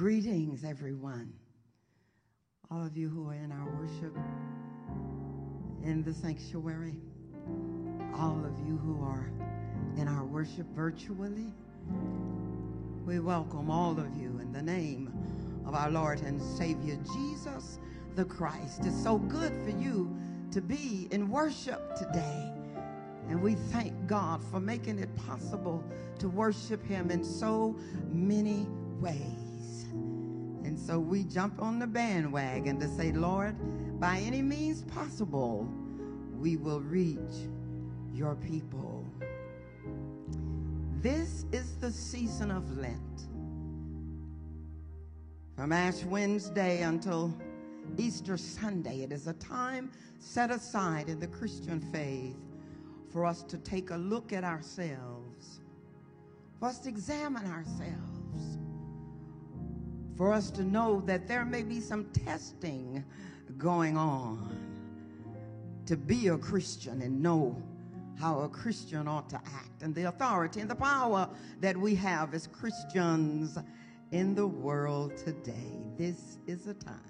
[0.00, 1.30] Greetings, everyone.
[2.70, 4.16] All of you who are in our worship
[5.84, 6.96] in the sanctuary,
[8.14, 9.30] all of you who are
[9.98, 11.52] in our worship virtually,
[13.04, 15.12] we welcome all of you in the name
[15.66, 17.78] of our Lord and Savior Jesus
[18.16, 18.86] the Christ.
[18.86, 20.16] It's so good for you
[20.50, 22.50] to be in worship today.
[23.28, 25.84] And we thank God for making it possible
[26.20, 27.76] to worship Him in so
[28.10, 28.66] many
[28.98, 29.49] ways.
[30.86, 33.54] So we jump on the bandwagon to say, Lord,
[34.00, 35.68] by any means possible,
[36.38, 37.48] we will reach
[38.12, 39.04] your people.
[41.02, 42.98] This is the season of Lent.
[45.54, 47.34] From Ash Wednesday until
[47.96, 52.36] Easter Sunday, it is a time set aside in the Christian faith
[53.12, 55.60] for us to take a look at ourselves,
[56.58, 58.09] for us to examine ourselves,
[60.20, 63.02] for us to know that there may be some testing
[63.56, 64.54] going on
[65.86, 67.56] to be a Christian and know
[68.18, 71.26] how a Christian ought to act and the authority and the power
[71.62, 73.56] that we have as Christians
[74.12, 75.80] in the world today.
[75.96, 77.00] This is a time.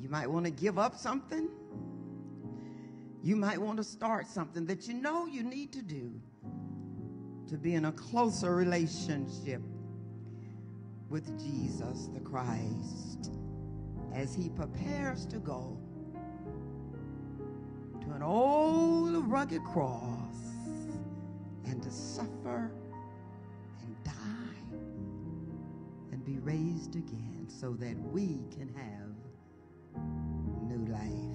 [0.00, 1.50] You might want to give up something.
[3.22, 6.10] You might want to start something that you know you need to do
[7.48, 9.60] to be in a closer relationship
[11.12, 13.32] with Jesus the Christ
[14.14, 15.76] as he prepares to go
[18.00, 20.36] to an old rugged cross
[21.66, 22.72] and to suffer
[23.82, 24.12] and die
[26.12, 29.98] and be raised again so that we can have
[30.66, 31.31] new life.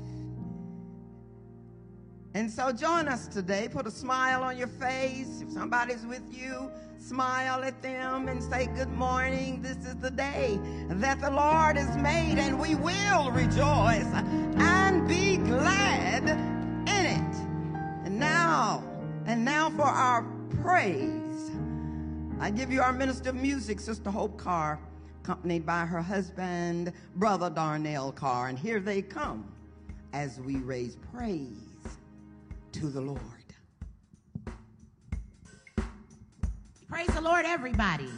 [2.38, 3.68] And so join us today.
[3.68, 5.42] Put a smile on your face.
[5.42, 9.60] If somebody's with you, smile at them and say, Good morning.
[9.64, 15.38] This is the day that the Lord has made, and we will rejoice and be
[15.38, 17.36] glad in it.
[18.06, 18.84] And now,
[19.26, 20.24] and now for our
[20.62, 21.50] praise.
[22.40, 24.80] I give you our minister of music, Sister Hope Carr,
[25.24, 28.50] accompanied by her husband, Brother Darnell Carr.
[28.50, 29.52] And here they come
[30.14, 31.67] as we raise praise
[32.74, 33.22] to the Lord.
[36.90, 38.10] Praise the Lord, everybody.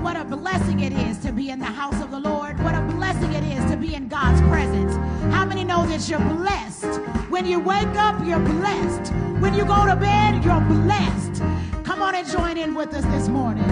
[0.00, 2.58] What a blessing it is to be in the house of the Lord.
[2.62, 4.94] What a blessing it is to be in God's presence.
[5.34, 7.00] How many know that you're blessed?
[7.30, 9.12] When you wake up, you're blessed.
[9.40, 11.42] When you go to bed, you're blessed.
[11.84, 13.64] Come on and join in with us this morning.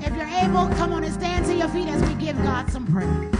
[0.00, 2.86] If you're able, come on and stand to your feet as we give God some
[2.86, 3.30] praise.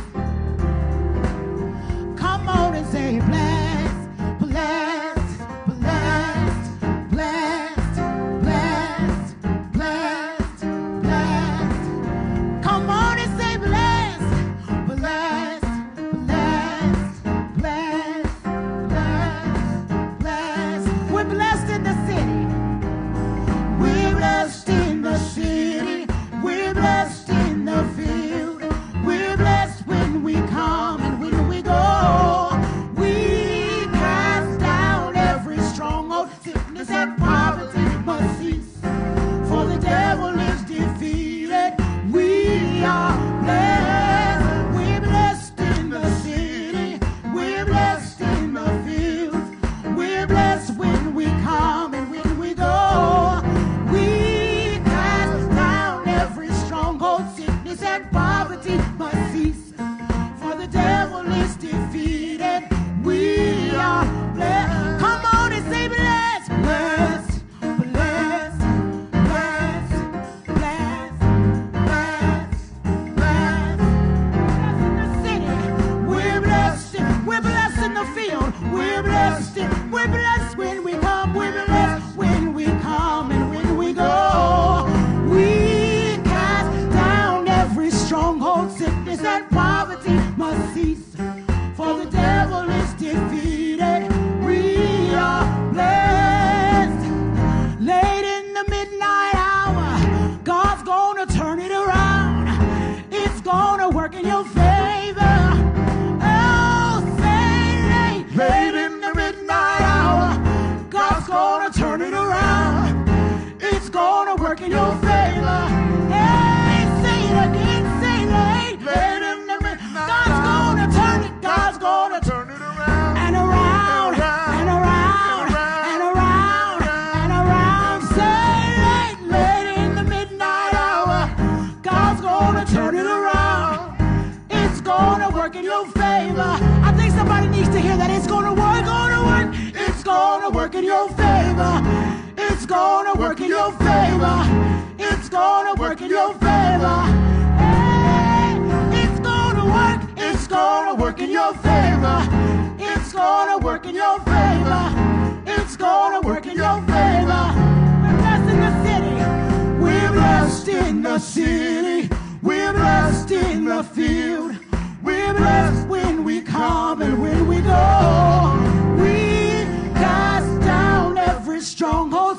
[2.19, 3.70] Come on and say, bless,
[58.63, 59.90] party must.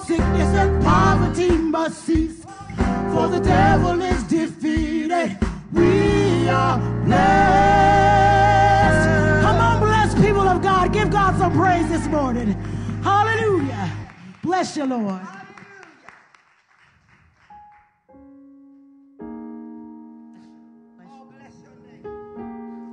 [0.05, 2.43] Sickness and poverty must cease.
[3.13, 5.37] For the devil is defeated.
[5.71, 7.51] We are blessed.
[9.43, 10.93] Come on, bless people of God.
[10.93, 12.53] Give God some praise this morning.
[13.03, 13.91] Hallelujah.
[14.43, 15.21] Bless you, Lord.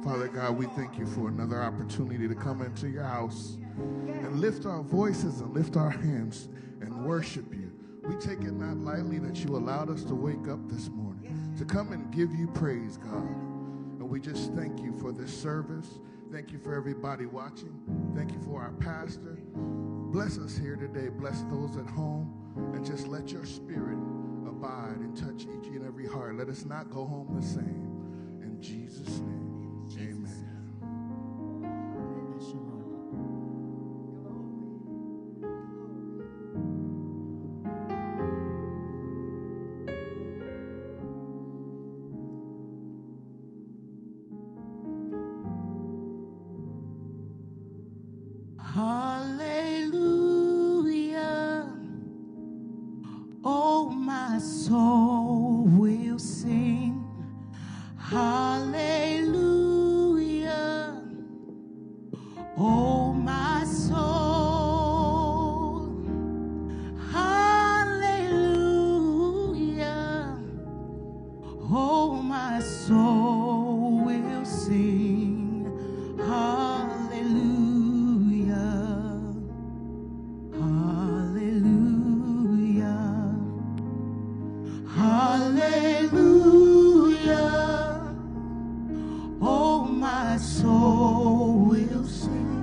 [0.04, 4.64] Father God, we thank you for another opportunity to come into your house and lift
[4.66, 6.48] our voices and lift our hands
[6.80, 7.72] and worship you.
[8.04, 11.08] We take it not lightly that you allowed us to wake up this morning
[11.58, 13.28] to come and give you praise, God.
[13.98, 15.98] And we just thank you for this service.
[16.30, 17.82] Thank you for everybody watching.
[18.14, 19.38] Thank you for our pastor.
[19.54, 21.08] Bless us here today.
[21.08, 22.34] Bless those at home.
[22.74, 23.98] And just let your spirit
[24.46, 26.36] abide and touch each and every heart.
[26.36, 28.40] Let us not go home the same.
[28.42, 29.47] In Jesus' name.
[90.78, 92.57] Will sing.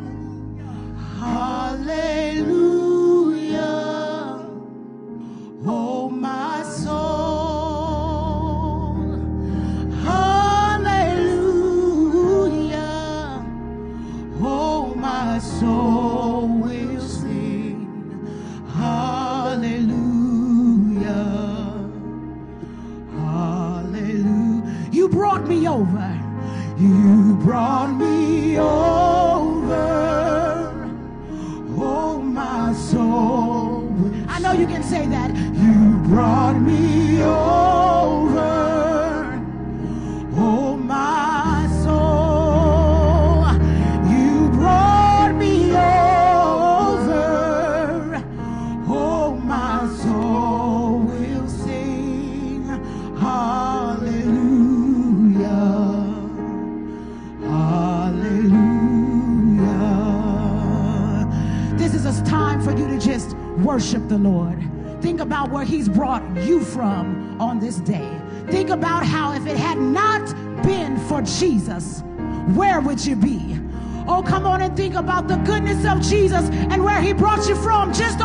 [76.09, 77.93] Jesus and where He brought you from.
[77.93, 78.19] Just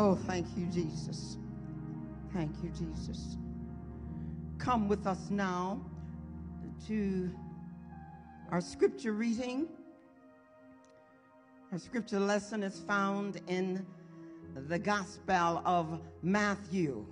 [0.00, 1.38] Oh, thank you, Jesus.
[2.32, 3.36] Thank you, Jesus.
[4.56, 5.80] Come with us now
[6.86, 7.28] to
[8.52, 9.66] our scripture reading.
[11.72, 13.84] Our scripture lesson is found in
[14.68, 17.04] the Gospel of Matthew.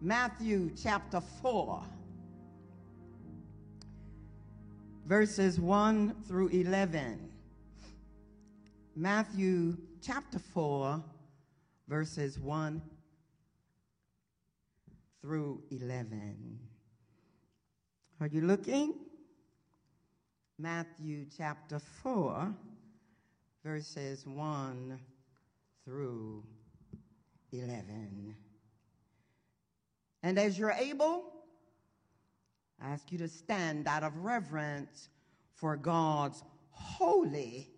[0.00, 1.84] Matthew chapter 4,
[5.06, 7.28] verses 1 through 11.
[9.00, 11.00] Matthew chapter 4,
[11.86, 12.82] verses 1
[15.22, 16.58] through 11.
[18.20, 18.94] Are you looking?
[20.58, 22.52] Matthew chapter 4,
[23.64, 24.98] verses 1
[25.84, 26.42] through
[27.52, 28.34] 11.
[30.24, 31.22] And as you're able,
[32.82, 35.08] I ask you to stand out of reverence
[35.54, 37.70] for God's holy,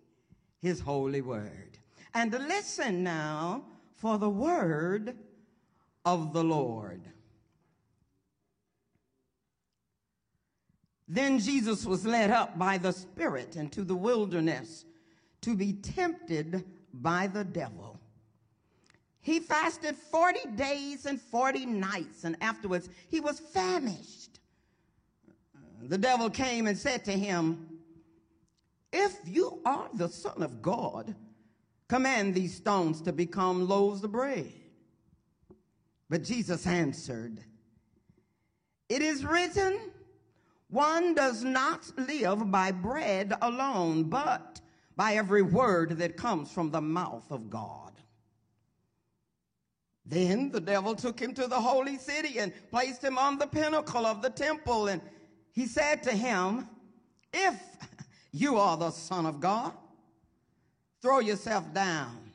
[0.61, 1.77] his holy word.
[2.13, 3.63] And listen now
[3.95, 5.15] for the word
[6.05, 7.01] of the Lord.
[11.07, 14.85] Then Jesus was led up by the Spirit into the wilderness
[15.41, 16.63] to be tempted
[16.93, 17.99] by the devil.
[19.19, 24.39] He fasted 40 days and 40 nights, and afterwards he was famished.
[25.83, 27.67] The devil came and said to him,
[28.93, 31.15] If you are the Son of God,
[31.87, 34.51] command these stones to become loaves of bread.
[36.09, 37.39] But Jesus answered,
[38.89, 39.79] It is written,
[40.71, 44.61] one does not live by bread alone, but
[44.95, 47.91] by every word that comes from the mouth of God.
[50.05, 54.05] Then the devil took him to the holy city and placed him on the pinnacle
[54.05, 54.87] of the temple.
[54.87, 55.01] And
[55.51, 56.67] he said to him,
[57.33, 57.61] If
[58.31, 59.73] you are the Son of God,
[61.01, 62.31] throw yourself down.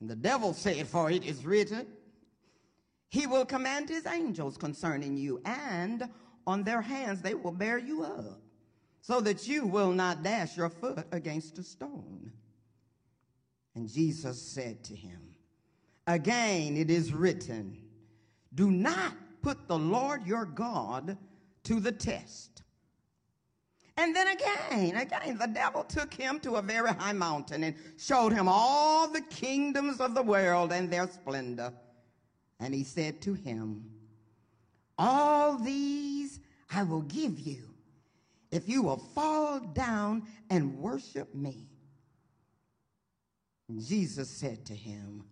[0.00, 1.86] And the devil said, For it is written,
[3.08, 6.08] He will command His angels concerning you, and
[6.46, 8.40] on their hands they will bear you up,
[9.00, 12.32] so that you will not dash your foot against a stone.
[13.74, 15.20] And Jesus said to him,
[16.06, 17.76] Again, it is written,
[18.54, 21.16] Do not put the Lord your God
[21.64, 22.62] to the test.
[24.00, 28.32] And then again, again, the devil took him to a very high mountain and showed
[28.32, 31.70] him all the kingdoms of the world and their splendor.
[32.58, 33.84] And he said to him,
[34.96, 36.40] All these
[36.72, 37.74] I will give you
[38.50, 41.68] if you will fall down and worship me.
[43.86, 45.24] Jesus said to him,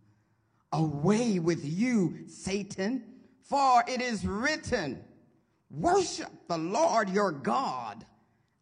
[0.73, 3.03] Away with you, Satan,
[3.45, 5.03] for it is written,
[5.71, 8.05] Worship the Lord your God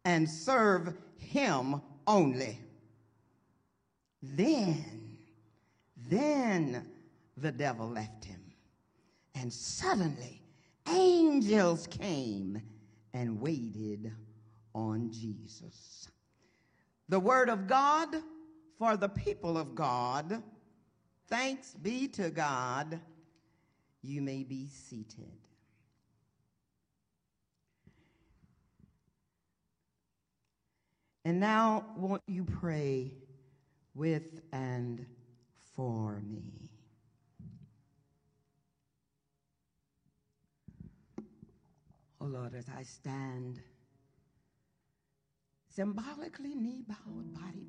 [0.07, 2.57] and serve him only.
[4.23, 5.17] Then,
[6.09, 6.87] then
[7.35, 8.39] the devil left him.
[9.35, 10.41] And suddenly,
[10.89, 12.61] angels came
[13.13, 14.13] and waited
[14.73, 16.07] on Jesus.
[17.09, 18.15] The word of God
[18.79, 20.41] for the people of God.
[21.27, 23.01] Thanks be to God.
[24.01, 25.46] You may be seated.
[31.27, 33.11] And now, won't you pray
[33.93, 35.05] with and
[35.75, 36.69] for me?
[42.21, 43.59] Oh Lord, as I stand
[45.67, 47.67] symbolically knee bowed, body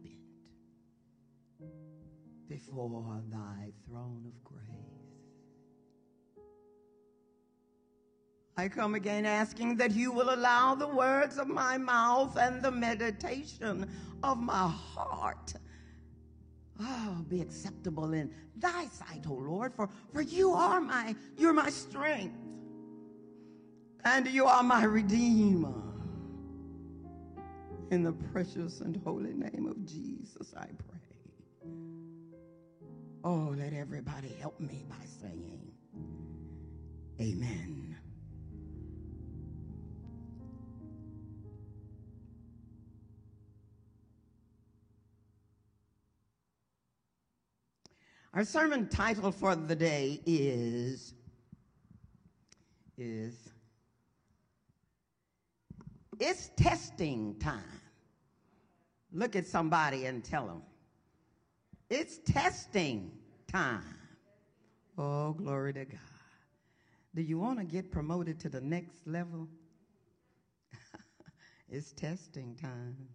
[1.58, 1.72] bent
[2.48, 4.97] before thy throne of grace.
[8.58, 12.70] I come again asking that you will allow the words of my mouth and the
[12.70, 13.88] meditation
[14.22, 15.54] of my heart
[16.80, 21.70] oh, be acceptable in thy sight, O Lord, for, for you are my, you're my
[21.70, 22.36] strength.
[24.04, 25.74] And you are my redeemer.
[27.90, 31.72] In the precious and holy name of Jesus, I pray.
[33.24, 35.72] Oh, let everybody help me by saying,
[37.20, 37.96] Amen.
[48.38, 51.12] Our sermon title for the day is
[52.96, 53.34] is
[56.20, 57.80] It's testing time.
[59.12, 60.62] Look at somebody and tell them,
[61.90, 63.10] It's testing
[63.48, 63.98] time.
[64.96, 65.98] Oh, glory to God.
[67.16, 69.48] Do you want to get promoted to the next level?
[71.68, 73.08] It's testing time.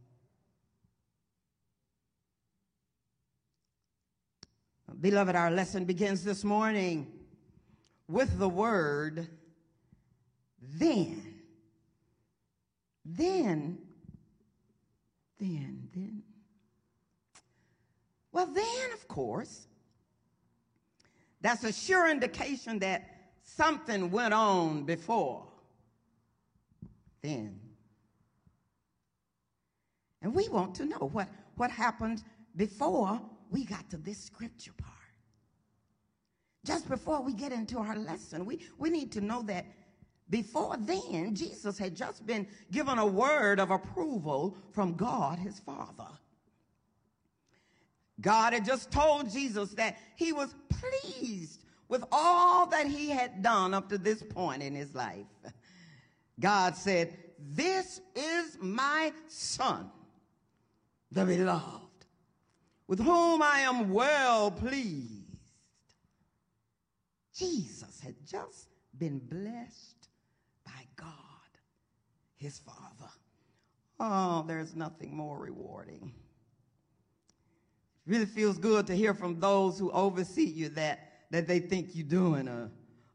[5.00, 7.08] Beloved, our lesson begins this morning
[8.08, 9.28] with the word
[10.62, 11.42] then.
[13.06, 13.80] Then,
[15.40, 16.24] then, then.
[18.32, 19.68] Well, then, of course,
[21.42, 23.04] that's a sure indication that
[23.44, 25.46] something went on before
[27.22, 27.60] then.
[30.22, 32.24] And we want to know what, what happened
[32.56, 33.22] before
[33.54, 34.92] we got to this scripture part.
[36.66, 39.66] Just before we get into our lesson, we, we need to know that
[40.30, 46.10] before then, Jesus had just been given a word of approval from God, his Father.
[48.20, 53.74] God had just told Jesus that he was pleased with all that he had done
[53.74, 55.26] up to this point in his life.
[56.40, 59.92] God said, This is my son,
[61.12, 61.82] the beloved,
[62.88, 65.24] with whom I am well pleased.
[67.36, 70.10] Jesus had just been blessed
[70.66, 71.08] by God,
[72.36, 73.12] his Father.
[74.00, 76.14] Oh, there's nothing more rewarding.
[78.06, 81.90] It really feels good to hear from those who oversee you that, that they think
[81.94, 82.70] you're doing a,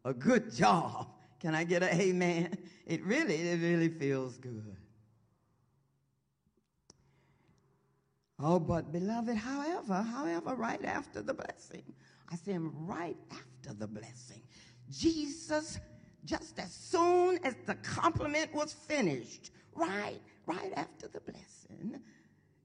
[0.04, 1.08] a good job.
[1.40, 2.58] Can I get an amen?
[2.86, 4.76] It really, it really feels good.
[8.40, 11.82] Oh, but beloved, however, however, right after the blessing,
[12.30, 14.42] I say right after the blessing,
[14.90, 15.78] Jesus,
[16.24, 22.00] just as soon as the compliment was finished, right, right after the blessing,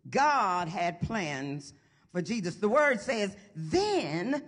[0.09, 1.73] God had plans
[2.11, 2.55] for Jesus.
[2.55, 4.43] The word says, then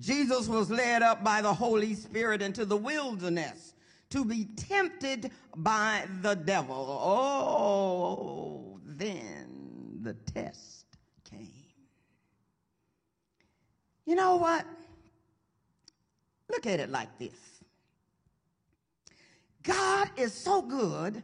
[0.00, 3.74] Jesus was led up by the Holy Spirit into the wilderness
[4.08, 6.74] to be tempted by the devil.
[7.04, 9.49] Oh, then
[10.02, 10.86] the test
[11.28, 11.50] came.
[14.06, 14.64] You know what?
[16.50, 17.62] Look at it like this
[19.62, 21.22] God is so good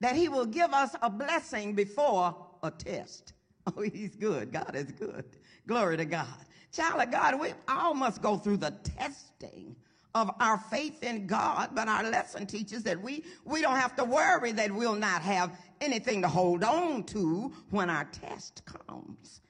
[0.00, 3.32] that he will give us a blessing before a test.
[3.66, 4.52] Oh, he's good.
[4.52, 5.24] God is good.
[5.66, 6.26] Glory to God.
[6.70, 9.74] Child of God, we all must go through the testing
[10.14, 14.04] of our faith in God, but our lesson teaches that we, we don't have to
[14.04, 19.40] worry that we'll not have anything to hold on to when our test comes.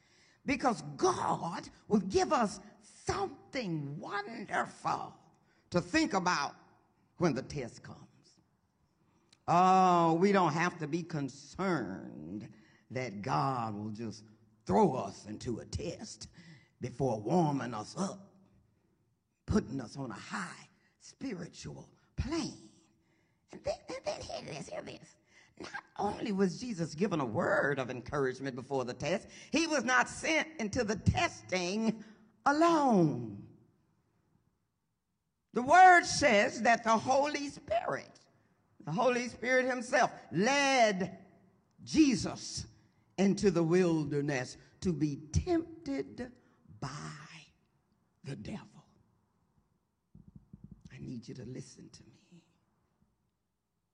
[0.46, 2.61] Because God will give us
[3.07, 5.14] something wonderful
[5.70, 6.55] to think about
[7.18, 7.98] when the test comes.
[9.46, 12.48] Oh, we don't have to be concerned
[12.90, 14.24] that God will just
[14.66, 16.29] throw us into a test
[16.81, 18.34] before warming us up,
[19.46, 20.68] putting us on a high
[21.00, 22.68] spiritual plane.
[23.52, 25.16] And then, and then hear this, hear this.
[25.61, 30.09] Not only was Jesus given a word of encouragement before the test, he was not
[30.09, 32.02] sent into the testing
[32.46, 33.42] alone.
[35.52, 38.18] The word says that the Holy Spirit,
[38.85, 41.18] the Holy Spirit himself, led
[41.85, 42.66] Jesus
[43.16, 46.33] into the wilderness to be tempted
[46.80, 46.88] by
[48.24, 48.73] the devil.
[51.05, 52.40] Need you to listen to me.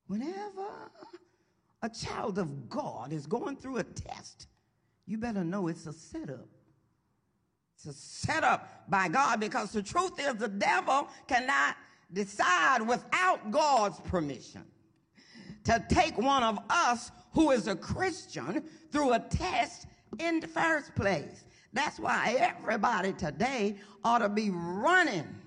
[0.07, 0.90] Whenever
[1.83, 4.46] a child of God is going through a test,
[5.07, 6.46] you better know it's a setup.
[7.75, 11.77] It's a setup by God because the truth is the devil cannot
[12.12, 14.64] decide without God's permission
[15.64, 19.87] to take one of us who is a Christian through a test
[20.18, 21.44] in the first place.
[21.73, 25.39] That's why everybody today ought to be running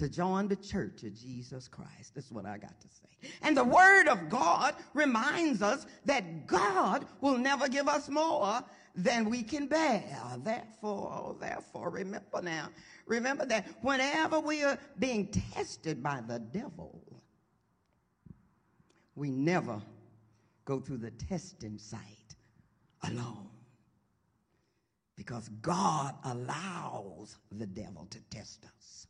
[0.00, 2.14] to join the church of Jesus Christ.
[2.14, 3.30] That's what I got to say.
[3.42, 9.28] And the word of God reminds us that God will never give us more than
[9.28, 10.02] we can bear.
[10.38, 12.70] Therefore, oh, therefore, remember now,
[13.04, 17.22] remember that whenever we are being tested by the devil,
[19.14, 19.82] we never
[20.64, 22.00] go through the testing site
[23.02, 23.50] alone.
[25.14, 29.06] Because God allows the devil to test us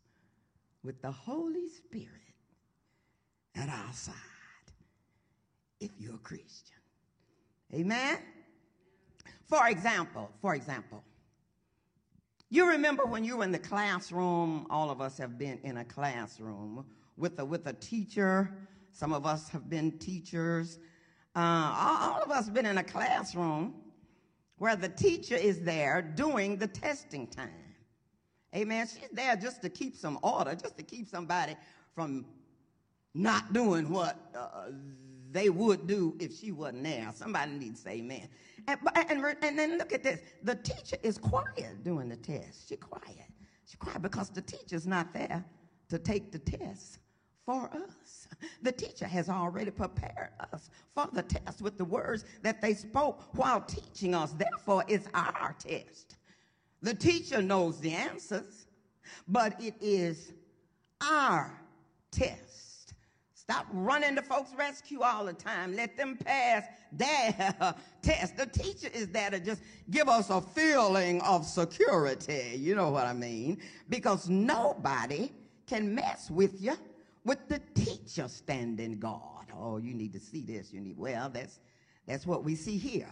[0.82, 2.08] with the Holy Spirit
[3.54, 4.14] at our side
[5.80, 6.76] if you're a Christian.
[7.74, 8.18] Amen?
[9.46, 11.02] For example, for example,
[12.50, 15.84] you remember when you were in the classroom, all of us have been in a
[15.84, 16.84] classroom
[17.16, 18.50] with a, with a teacher.
[18.90, 20.78] Some of us have been teachers.
[21.36, 23.74] Uh, all of us been in a classroom
[24.58, 27.69] where the teacher is there doing the testing time.
[28.54, 28.86] Amen.
[28.86, 31.56] She's there just to keep some order, just to keep somebody
[31.94, 32.26] from
[33.14, 34.70] not doing what uh,
[35.30, 37.10] they would do if she wasn't there.
[37.14, 38.28] Somebody needs to say amen.
[38.66, 40.20] And, and, and then look at this.
[40.42, 42.68] The teacher is quiet during the test.
[42.68, 43.28] She's quiet.
[43.66, 45.44] She's quiet because the teacher's not there
[45.88, 46.98] to take the test
[47.44, 48.28] for us.
[48.62, 53.24] The teacher has already prepared us for the test with the words that they spoke
[53.32, 54.32] while teaching us.
[54.32, 56.16] Therefore, it's our test.
[56.82, 58.66] The teacher knows the answers,
[59.28, 60.32] but it is
[61.02, 61.60] our
[62.10, 62.94] test.
[63.34, 65.74] Stop running to folks' rescue all the time.
[65.74, 68.36] Let them pass their test.
[68.36, 72.54] The teacher is there to just give us a feeling of security.
[72.56, 73.58] You know what I mean?
[73.88, 75.32] Because nobody
[75.66, 76.74] can mess with you
[77.24, 79.46] with the teacher standing guard.
[79.58, 80.72] Oh, you need to see this.
[80.72, 81.58] You need, well, that's,
[82.06, 83.10] that's what we see here.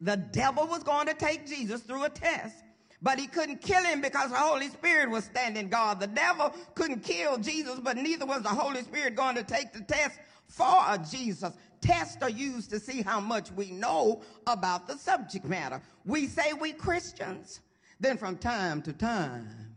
[0.00, 2.62] The devil was going to take Jesus through a test
[3.02, 5.98] but he couldn't kill him because the Holy Spirit was standing guard.
[5.98, 9.82] The devil couldn't kill Jesus, but neither was the Holy Spirit going to take the
[9.82, 11.52] test for Jesus.
[11.80, 15.82] Tests are used to see how much we know about the subject matter.
[16.04, 17.60] We say we Christians,
[17.98, 19.74] then from time to time,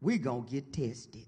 [0.00, 1.26] we gonna get tested.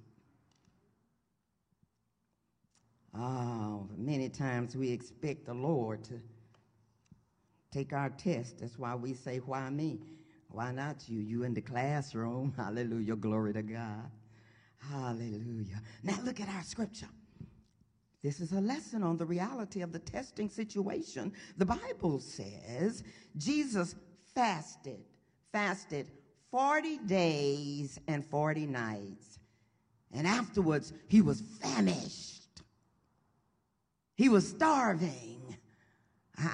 [3.15, 6.21] Oh, many times we expect the Lord to
[7.71, 8.61] take our test.
[8.61, 10.01] That's why we say, why me?
[10.57, 11.21] Why not you?
[11.21, 12.55] You in the classroom.
[12.57, 13.15] Hallelujah.
[13.15, 14.11] Glory to God.
[14.91, 15.83] Hallelujah.
[16.03, 17.11] Now look at our scripture.
[18.23, 21.35] This is a lesson on the reality of the testing situation.
[21.59, 23.05] The Bible says
[23.37, 23.97] Jesus
[24.35, 25.05] fasted,
[25.53, 26.11] fasted
[26.51, 29.39] 40 days and 40 nights.
[30.11, 32.63] And afterwards, he was famished.
[34.15, 35.59] He was starving.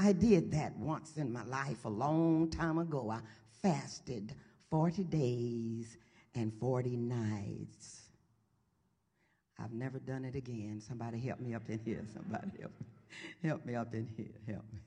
[0.01, 3.09] I did that once in my life a long time ago.
[3.09, 3.21] I
[3.63, 4.35] fasted
[4.71, 5.97] 40 days
[6.35, 8.03] and 40 nights.
[9.59, 10.83] I've never done it again.
[10.87, 12.05] Somebody help me up in here.
[12.13, 12.87] Somebody help me.
[13.49, 14.55] Help me up in here.
[14.55, 14.81] Help me.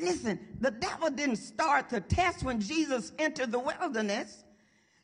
[0.00, 4.44] Listen, the devil didn't start the test when Jesus entered the wilderness.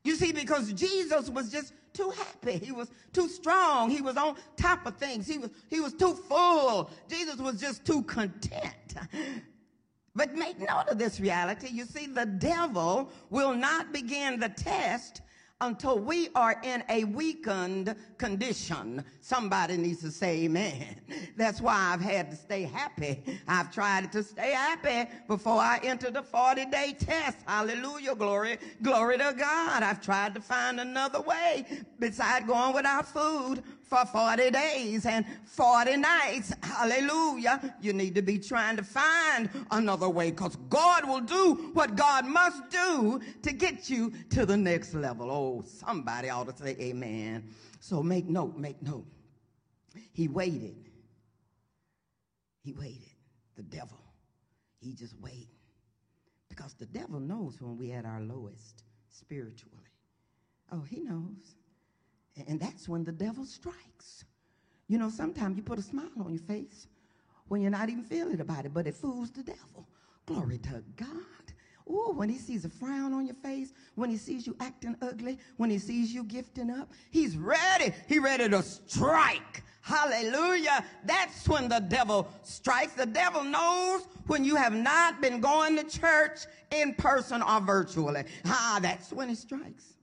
[0.03, 2.59] You see, because Jesus was just too happy.
[2.65, 3.91] He was too strong.
[3.91, 5.27] He was on top of things.
[5.27, 6.91] He was, he was too full.
[7.09, 8.95] Jesus was just too content.
[10.17, 11.69] But make note of this reality.
[11.69, 15.21] You see, the devil will not begin the test
[15.61, 19.03] until we are in a weakened condition.
[19.21, 21.01] Somebody needs to say amen.
[21.37, 23.23] That's why I've had to stay happy.
[23.49, 27.39] I've tried to stay happy before I enter the 40 day test.
[27.47, 28.15] Hallelujah.
[28.15, 29.83] Glory, glory to God.
[29.83, 31.67] I've tried to find another way
[31.99, 36.53] besides going without food for 40 days and 40 nights.
[36.62, 37.75] Hallelujah.
[37.81, 42.27] You need to be trying to find another way because God will do what God
[42.27, 45.31] must do to get you to the next level.
[45.31, 47.49] Oh, somebody ought to say amen.
[47.81, 49.07] So make note, make note.
[50.12, 50.90] He waited.
[52.62, 53.03] He waited.
[53.55, 54.01] The devil.
[54.81, 55.49] He just waited.
[56.49, 59.77] Because the devil knows when we're at our lowest spiritually.
[60.72, 61.55] Oh, he knows.
[62.49, 64.25] And that's when the devil strikes.
[64.88, 66.87] You know, sometimes you put a smile on your face
[67.49, 69.88] when you're not even feeling about it, but it fools the devil.
[70.27, 71.09] Glory to God.
[71.88, 75.38] Oh, when he sees a frown on your face, when he sees you acting ugly,
[75.57, 77.92] when he sees you gifting up, he's ready.
[78.09, 79.62] He ready to strike.
[79.83, 80.85] Hallelujah.
[81.05, 82.94] That's when the devil strikes.
[82.94, 86.40] The devil knows when you have not been going to church
[86.72, 88.25] in person or virtually.
[88.46, 89.96] Ah, that's when he strikes.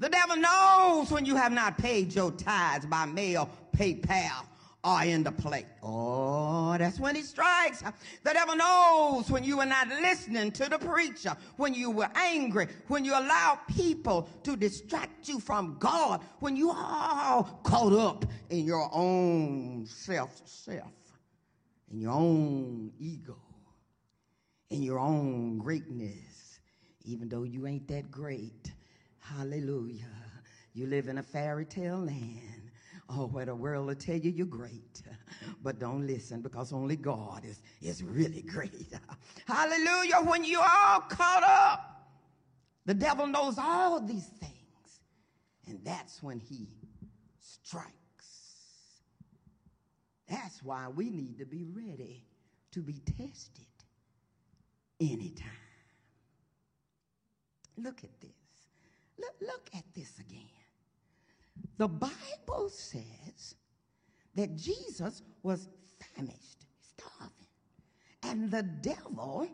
[0.00, 4.44] The devil knows when you have not paid your tithes by mail, PayPal,
[4.84, 5.66] or in the plate.
[5.82, 7.82] Oh, that's when he strikes.
[8.22, 12.68] The devil knows when you are not listening to the preacher, when you were angry,
[12.86, 18.64] when you allow people to distract you from God, when you are caught up in
[18.64, 20.92] your own self, self,
[21.90, 23.36] in your own ego,
[24.70, 26.60] in your own greatness,
[27.04, 28.72] even though you ain't that great.
[29.36, 30.06] Hallelujah.
[30.72, 32.70] You live in a fairy tale land.
[33.10, 35.02] Oh, where the world will tell you you're great.
[35.62, 38.92] But don't listen because only God is, is really great.
[39.46, 40.16] Hallelujah.
[40.24, 41.80] When you're all caught up,
[42.84, 44.54] the devil knows all these things.
[45.66, 46.68] And that's when he
[47.40, 47.88] strikes.
[50.28, 52.24] That's why we need to be ready
[52.72, 53.66] to be tested
[55.00, 55.48] anytime.
[57.76, 58.37] Look at this.
[59.18, 60.48] Look, look at this again.
[61.76, 63.54] The Bible says
[64.34, 65.68] that Jesus was
[66.14, 67.32] famished, starving.
[68.22, 69.48] And the devil,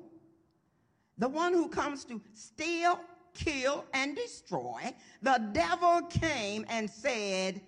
[1.19, 3.01] the one who comes to steal,
[3.35, 7.61] kill, and destroy, the devil came and said,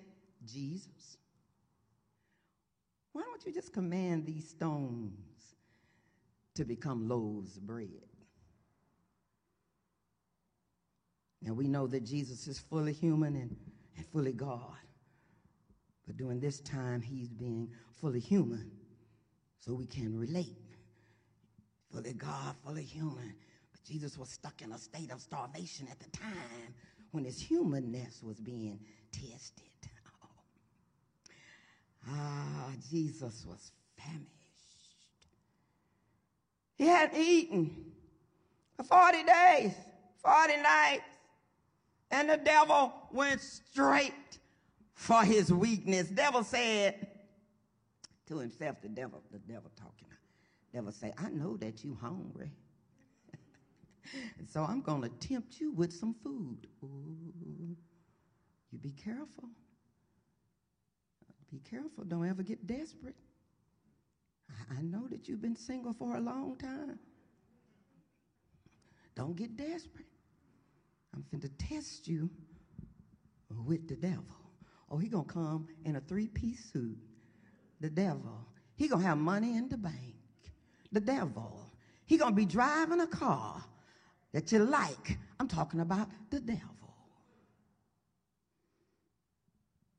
[0.45, 1.19] Jesus,
[3.13, 5.57] why don't you just command these stones
[6.55, 8.06] to become loaves of bread?
[11.47, 13.57] Now we know that Jesus is fully human and,
[13.97, 14.77] and fully God.
[16.05, 18.69] But during this time, he's being fully human
[19.61, 20.57] so we can relate.
[21.93, 23.37] Fully God, fully human.
[23.71, 26.75] But Jesus was stuck in a state of starvation at the time
[27.13, 28.81] when his humanness was being
[29.13, 29.63] tested.
[30.23, 30.29] Oh.
[32.09, 34.27] Ah, Jesus was famished.
[36.77, 37.93] He hadn't eaten
[38.77, 39.75] for 40 days,
[40.23, 41.16] 40 nights.
[42.17, 44.39] And the devil went straight
[44.95, 46.09] for his weakness.
[46.09, 47.09] Devil said
[48.27, 50.09] to himself, the devil, the devil talking.
[50.73, 52.51] Devil say, I know that you hungry.
[54.51, 56.67] so I'm to tempt you with some food.
[56.83, 57.77] Ooh,
[58.73, 59.51] you be careful.
[61.53, 62.05] Be careful.
[62.05, 63.17] Don't ever get desperate.
[64.71, 66.99] I know that you've been single for a long time.
[69.15, 70.06] Don't get desperate.
[71.17, 72.31] I'm to test you
[73.65, 74.25] with the devil.
[74.91, 76.99] Oh, he gonna come in a three-piece suit.
[77.81, 78.47] The devil.
[78.77, 80.15] He gonna have money in the bank.
[80.93, 81.73] The devil.
[82.05, 83.65] He gonna be driving a car
[84.33, 85.19] that you like.
[85.41, 86.63] I'm talking about the devil.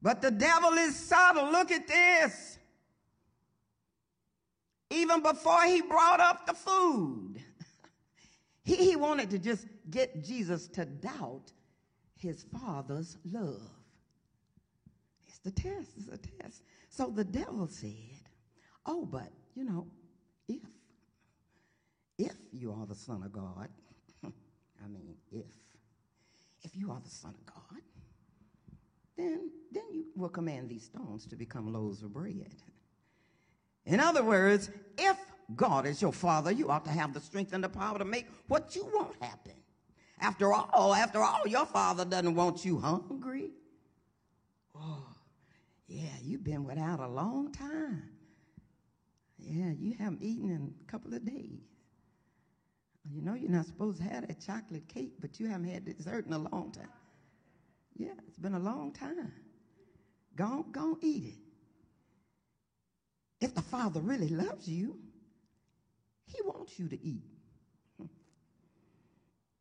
[0.02, 1.52] But the devil is subtle.
[1.52, 2.60] Look at this.
[4.90, 7.44] Even before he brought up the food,
[8.68, 11.54] he, he wanted to just get Jesus to doubt
[12.18, 13.62] his father's love.
[15.26, 16.64] It's the test, it's a test.
[16.90, 17.94] So the devil said,
[18.86, 19.88] Oh, but you know,
[20.50, 20.62] if
[22.18, 23.70] if you are the Son of God,
[24.26, 25.46] I mean if
[26.64, 27.82] if you are the Son of God,
[29.16, 32.54] then then you will command these stones to become loaves of bread.
[33.86, 35.18] In other words, if
[35.56, 38.28] God is your father, you ought to have the strength and the power to make
[38.48, 39.54] what you want happen.
[40.20, 43.52] After all, after all, your father doesn't want you hungry.
[44.76, 45.08] Oh,
[45.88, 48.10] yeah, you've been without a long time.
[49.38, 51.62] Yeah, you haven't eaten in a couple of days.
[53.10, 56.26] You know you're not supposed to have that chocolate cake, but you haven't had dessert
[56.26, 56.90] in a long time.
[57.96, 59.32] Yeah, it's been a long time.
[60.36, 61.40] Go go eat it.
[63.40, 65.00] If the Father really loves you,
[66.78, 67.24] You to eat.
[67.98, 68.06] Hmm.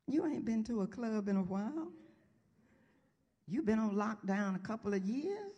[0.07, 1.89] You ain't been to a club in a while.
[3.47, 5.57] You've been on lockdown a couple of years.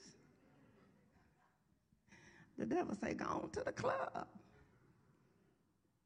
[2.58, 4.26] The devil say, go on to the club.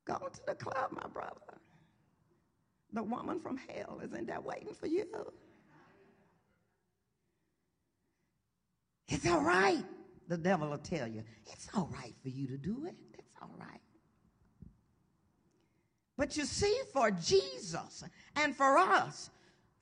[0.04, 1.58] Go on to the club, my brother.
[2.92, 5.06] The woman from hell is in there waiting for you.
[9.08, 9.84] It's all right.
[10.28, 12.94] The devil will tell you, it's all right for you to do it.
[13.14, 13.80] It's all right.
[16.16, 18.04] But you see, for Jesus
[18.36, 19.30] and for us,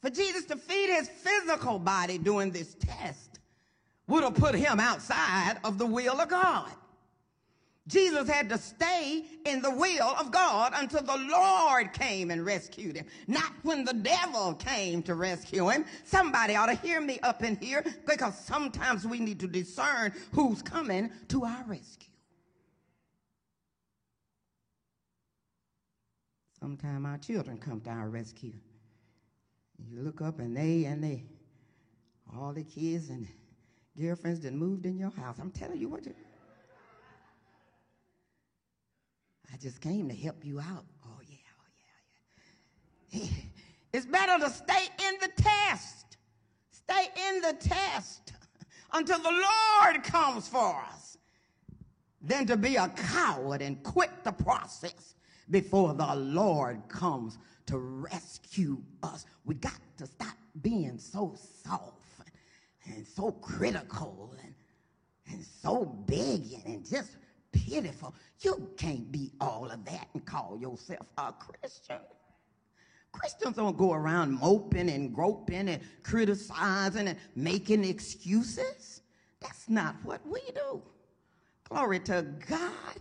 [0.00, 3.40] for Jesus to feed his physical body during this test
[4.06, 6.70] would have put him outside of the will of God.
[7.86, 12.96] Jesus had to stay in the will of God until the Lord came and rescued
[12.96, 13.06] him.
[13.26, 15.84] Not when the devil came to rescue him.
[16.04, 20.62] Somebody ought to hear me up in here because sometimes we need to discern who's
[20.62, 22.09] coming to our rescue.
[26.60, 28.52] Sometimes our children come to our rescue.
[29.88, 31.24] You look up and they and they,
[32.36, 33.26] all the kids and
[33.98, 35.38] girlfriends that moved in your house.
[35.40, 36.14] I'm telling you what you.
[39.52, 40.84] I just came to help you out.
[41.06, 41.70] Oh yeah, oh
[43.10, 43.28] yeah, yeah.
[43.92, 46.16] It's better to stay in the test.
[46.70, 48.32] Stay in the test
[48.92, 51.18] until the Lord comes for us
[52.22, 55.16] than to be a coward and quit the process
[55.50, 59.26] before the Lord comes to rescue us.
[59.44, 62.30] We got to stop being so soft
[62.86, 64.54] and so critical and,
[65.32, 67.16] and so begging and just
[67.52, 68.14] pitiful.
[68.40, 72.00] You can't be all of that and call yourself a Christian.
[73.12, 79.02] Christians don't go around moping and groping and criticizing and making excuses.
[79.40, 80.82] That's not what we do.
[81.68, 82.96] Glory to God.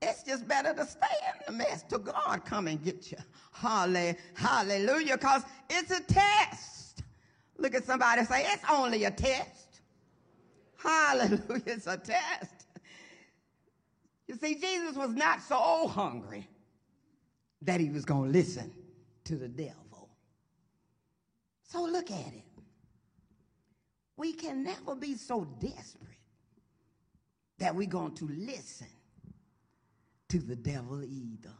[0.00, 3.18] It's just better to stay in the mess till God come and get you.
[3.52, 5.16] Hallelujah.
[5.16, 7.02] Because it's a test.
[7.56, 9.80] Look at somebody say, it's only a test.
[10.76, 11.62] Hallelujah.
[11.66, 12.66] It's a test.
[14.28, 16.46] You see, Jesus was not so hungry
[17.62, 18.70] that he was going to listen
[19.24, 20.10] to the devil.
[21.64, 22.44] So look at it.
[24.16, 26.18] We can never be so desperate
[27.58, 28.86] that we're going to listen
[30.28, 31.54] to the devil either.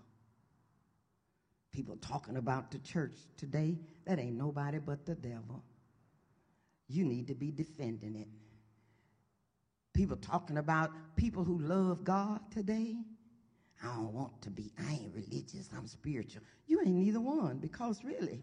[1.72, 5.64] People talking about the church today, that ain't nobody but the devil.
[6.88, 8.28] You need to be defending it.
[9.94, 12.96] People talking about people who love God today.
[13.82, 16.42] I don't want to be, I ain't religious, I'm spiritual.
[16.66, 18.42] You ain't neither one because really,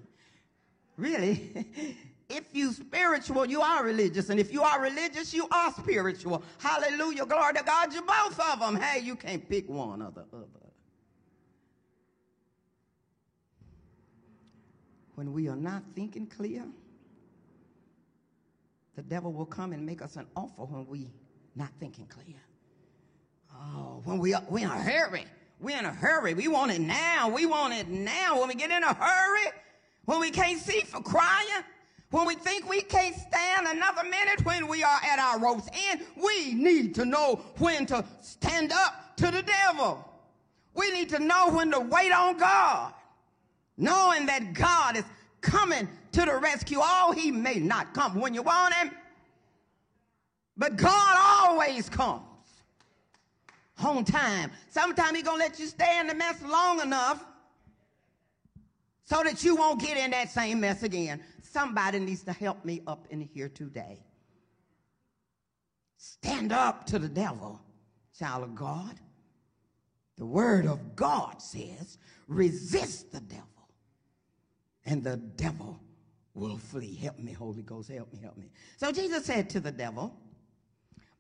[0.98, 1.98] really,
[2.30, 4.30] if you spiritual, you are religious.
[4.30, 6.44] And if you are religious, you are spiritual.
[6.58, 7.26] Hallelujah.
[7.26, 7.94] Glory to God.
[7.94, 8.76] You both of them.
[8.76, 10.48] Hey, you can't pick one or the other.
[15.16, 16.66] When we are not thinking clear,
[18.96, 21.12] the devil will come and make us an offer when we
[21.56, 22.42] not thinking clear.
[23.54, 25.26] Oh, when we are, we in a hurry.
[25.60, 26.34] We're in a hurry.
[26.34, 27.30] We want it now.
[27.30, 28.40] We want it now.
[28.40, 29.52] When we get in a hurry,
[30.04, 31.64] when we can't see for crying,
[32.12, 36.02] when we think we can't stand another minute, when we are at our rope's end,
[36.16, 40.08] we need to know when to stand up to the devil.
[40.74, 42.94] We need to know when to wait on God,
[43.78, 45.06] knowing that God is
[45.42, 46.80] coming to the rescue.
[46.82, 48.92] Oh, he may not come when you want him,
[50.58, 52.24] but God always comes
[53.84, 54.52] on time.
[54.70, 57.26] Sometimes he's going to let you stay in the mess long enough
[59.06, 61.22] so that you won't get in that same mess again.
[61.42, 64.04] Somebody needs to help me up in here today.
[65.98, 67.62] Stand up to the devil,
[68.18, 69.00] child of God.
[70.18, 73.46] The word of God says, resist the devil,
[74.86, 75.80] and the devil
[76.34, 76.96] will flee.
[76.96, 78.50] Help me, Holy Ghost, help me, help me.
[78.78, 80.16] So Jesus said to the devil,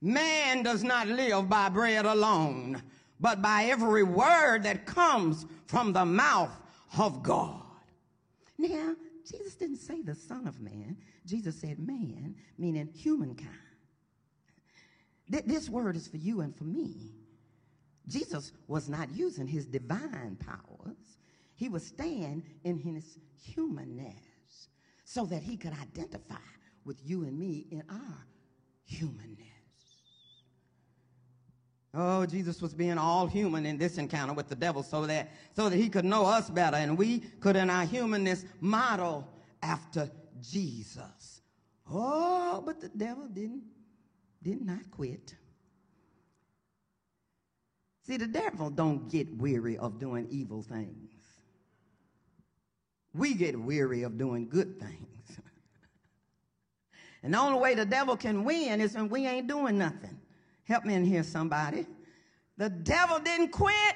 [0.01, 2.81] Man does not live by bread alone,
[3.19, 6.51] but by every word that comes from the mouth
[6.97, 7.64] of God.
[8.57, 8.95] Now,
[9.29, 10.97] Jesus didn't say the Son of Man.
[11.25, 13.49] Jesus said man, meaning humankind.
[15.27, 17.15] This word is for you and for me.
[18.07, 21.17] Jesus was not using his divine powers.
[21.55, 24.69] He was staying in his humanness
[25.03, 26.35] so that he could identify
[26.83, 28.27] with you and me in our
[28.83, 29.54] humanness.
[31.97, 35.69] Oh, Jesus was being all human in this encounter with the devil so that, so
[35.69, 39.25] that he could know us better and we could in our humanness model
[39.63, 41.41] after Jesus.
[41.89, 43.63] Oh, but the devil didn't,
[44.43, 45.35] did not quit.
[48.05, 51.11] See, the devil don't get weary of doing evil things.
[53.13, 55.39] We get weary of doing good things.
[57.23, 60.19] and the only way the devil can win is when we ain't doing nothing.
[60.65, 61.85] Help me in here, somebody.
[62.57, 63.95] The devil didn't quit.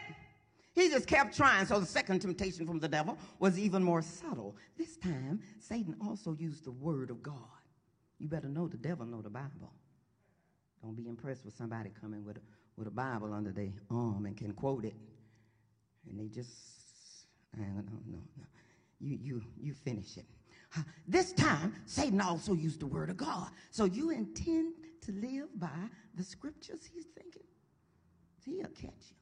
[0.73, 1.65] He just kept trying.
[1.65, 4.55] So the second temptation from the devil was even more subtle.
[4.77, 7.35] This time, Satan also used the word of God.
[8.19, 9.73] You better know the devil know the Bible.
[10.81, 12.41] Don't be impressed with somebody coming with a,
[12.77, 14.95] with a Bible under their arm and can quote it.
[16.09, 16.51] And they just,
[17.55, 18.43] I don't know, no, no.
[19.01, 20.25] You, you, you finish it.
[21.07, 23.49] This time, Satan also used the word of God.
[23.71, 24.75] So you intend
[25.11, 27.43] live by the scriptures he's thinking,
[28.45, 29.15] he'll catch you.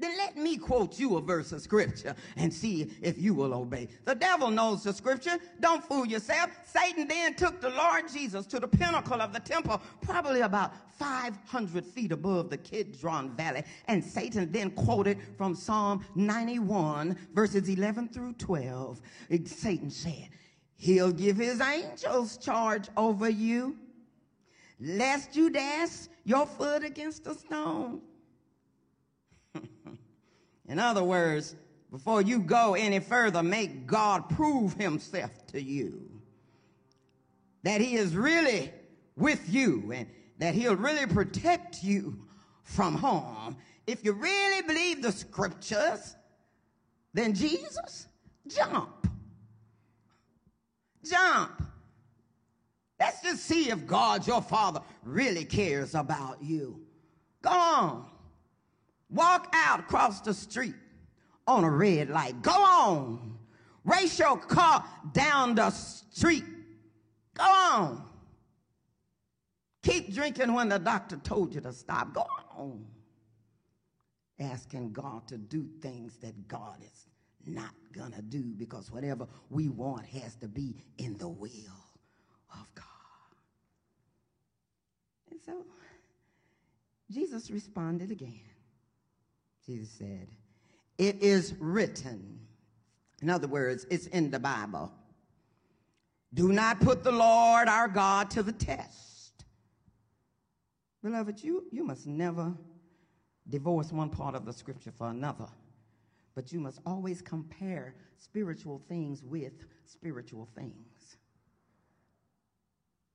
[0.00, 3.88] Then let me quote you a verse of scripture and see if you will obey.
[4.04, 5.38] The devil knows the scripture.
[5.60, 6.50] Don't fool yourself.
[6.64, 11.86] Satan then took the Lord Jesus to the pinnacle of the temple, probably about 500
[11.86, 13.62] feet above the Kidron Valley.
[13.86, 19.00] And Satan then quoted from Psalm 91, verses 11 through 12.
[19.44, 20.28] Satan said,
[20.76, 23.78] He'll give his angels charge over you
[24.84, 28.00] lest you dash your foot against a stone.
[30.68, 31.56] In other words,
[31.90, 36.10] before you go any further, make God prove himself to you.
[37.62, 38.72] That he is really
[39.16, 40.06] with you and
[40.38, 42.18] that he'll really protect you
[42.62, 43.56] from harm.
[43.86, 46.16] If you really believe the scriptures,
[47.12, 48.08] then Jesus,
[48.48, 49.08] jump.
[51.08, 51.62] Jump.
[52.98, 56.80] Let's just see if God, your Father, really cares about you.
[57.42, 58.06] Go on.
[59.10, 60.74] Walk out across the street
[61.46, 62.40] on a red light.
[62.42, 63.38] Go on.
[63.84, 66.44] Race your car down the street.
[67.34, 68.04] Go on.
[69.82, 72.14] Keep drinking when the doctor told you to stop.
[72.14, 72.26] Go
[72.56, 72.86] on.
[74.40, 77.06] Asking God to do things that God is
[77.46, 81.83] not going to do because whatever we want has to be in the will
[82.60, 82.84] of God.
[85.30, 85.64] And so
[87.10, 88.40] Jesus responded again.
[89.66, 90.28] Jesus said,
[90.98, 92.40] It is written.
[93.22, 94.92] In other words, it's in the Bible.
[96.34, 99.44] Do not put the Lord our God to the test.
[101.02, 102.52] Beloved, you, you must never
[103.48, 105.46] divorce one part of the scripture for another,
[106.34, 109.52] but you must always compare spiritual things with
[109.86, 111.18] spiritual things.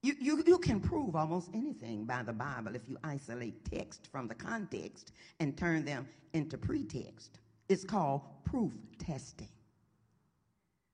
[0.02, 4.28] You, you, you can prove almost anything by the Bible if you isolate text from
[4.28, 7.40] the context and turn them into pretext.
[7.68, 9.50] It's called proof testing.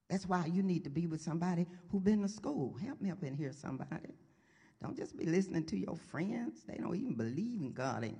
[0.10, 2.76] That's why you need to be with somebody who's been to school.
[2.84, 4.14] Help me up in here, somebody.
[4.82, 6.64] Don't just be listening to your friends.
[6.68, 8.04] They don't even believe in God.
[8.04, 8.18] And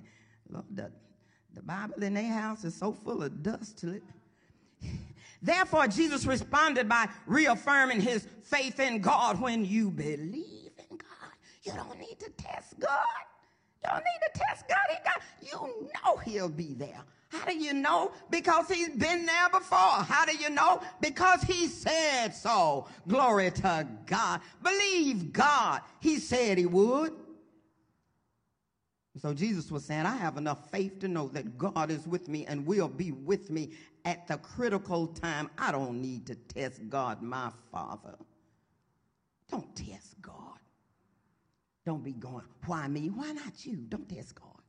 [0.48, 0.90] Lord, the,
[1.54, 3.84] the Bible in their house is so full of dust.
[5.42, 9.40] Therefore, Jesus responded by reaffirming his faith in God.
[9.40, 10.55] When you believe
[11.66, 13.00] you don't need to test God.
[13.84, 14.78] You don't need to test God.
[14.90, 17.02] He got, you know he'll be there.
[17.28, 18.12] How do you know?
[18.30, 19.78] Because he's been there before.
[19.78, 20.80] How do you know?
[21.00, 22.86] Because he said so.
[23.08, 24.40] Glory to God.
[24.62, 25.82] Believe God.
[26.00, 27.12] He said he would.
[29.18, 32.44] So Jesus was saying, I have enough faith to know that God is with me
[32.46, 33.70] and will be with me
[34.04, 35.50] at the critical time.
[35.58, 38.14] I don't need to test God, my Father.
[39.50, 40.55] Don't test God.
[41.86, 43.08] Don't be going, why me?
[43.10, 43.76] Why not you?
[43.88, 44.60] Don't test God.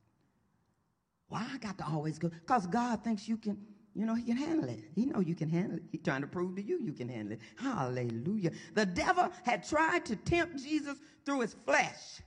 [1.28, 2.28] Why I got to always go?
[2.28, 3.58] Because God thinks you can,
[3.92, 4.78] you know, he can handle it.
[4.94, 5.82] He know you can handle it.
[5.90, 7.40] He's trying to prove to you you can handle it.
[7.56, 8.52] Hallelujah.
[8.74, 10.96] The devil had tried to tempt Jesus
[11.26, 12.22] through his flesh.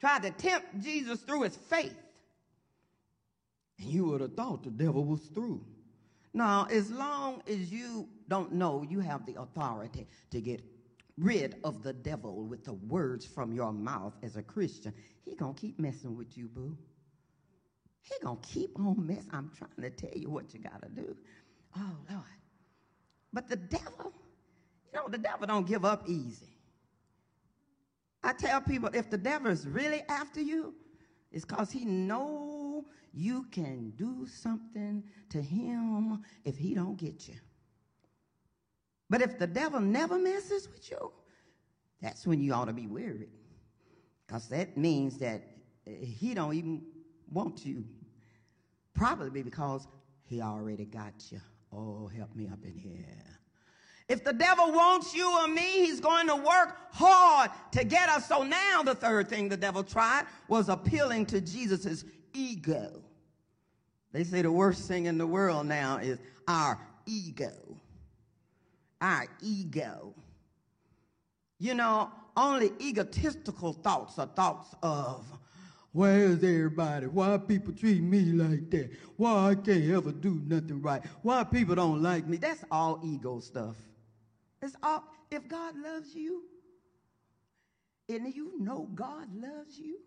[0.00, 1.96] Tried to tempt Jesus through his faith.
[3.78, 5.64] And you would have thought the devil was through.
[6.34, 10.62] Now, as long as you don't know you have the authority to get
[11.18, 14.92] rid of the devil with the words from your mouth as a Christian,
[15.24, 16.76] he gonna keep messing with you, boo.
[18.02, 19.30] He gonna keep on messing.
[19.32, 21.16] I'm trying to tell you what you gotta do.
[21.76, 22.24] Oh Lord.
[23.32, 24.12] But the devil,
[24.92, 26.56] you know, the devil don't give up easy.
[28.22, 30.74] I tell people if the devil is really after you,
[31.32, 37.34] it's because he know you can do something to him if he don't get you.
[39.08, 41.12] But if the devil never messes with you,
[42.00, 43.30] that's when you ought to be worried.
[44.26, 45.42] Because that means that
[45.86, 46.82] eh, he don't even
[47.30, 47.84] want you.
[48.94, 49.86] Probably because
[50.24, 51.40] he already got you.
[51.72, 53.04] Oh, help me up in here.
[54.08, 58.28] If the devil wants you or me, he's going to work hard to get us.
[58.28, 63.02] So now the third thing the devil tried was appealing to Jesus' ego.
[64.12, 67.52] They say the worst thing in the world now is our ego.
[69.00, 70.14] Our ego.
[71.58, 75.24] You know, only egotistical thoughts are thoughts of
[75.92, 77.06] where is everybody?
[77.06, 78.90] Why people treat me like that?
[79.16, 81.02] Why I can't ever do nothing right?
[81.22, 82.36] Why people don't like me?
[82.36, 83.76] That's all ego stuff.
[84.60, 86.42] It's all if God loves you
[88.10, 89.98] and you know God loves you,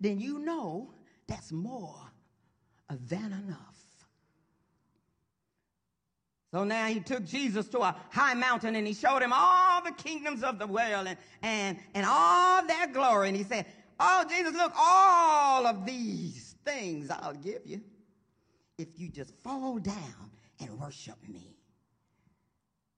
[0.00, 0.92] then you know
[1.26, 1.96] that's more
[2.88, 3.71] than enough.
[6.52, 9.92] So now he took Jesus to a high mountain and he showed him all the
[9.92, 13.28] kingdoms of the world and, and, and all their glory.
[13.28, 13.64] And he said,
[13.98, 17.80] Oh, Jesus, look, all of these things I'll give you
[18.76, 20.30] if you just fall down
[20.60, 21.56] and worship me.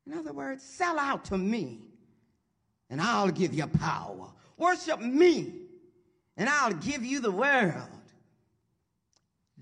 [0.07, 1.81] In other words, sell out to me
[2.91, 4.33] and I'll give you power.
[4.57, 5.53] Worship me
[6.37, 7.94] and I'll give you the world.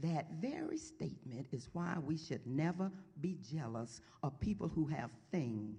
[0.02, 5.78] That very statement is why we should never be jealous of people who have things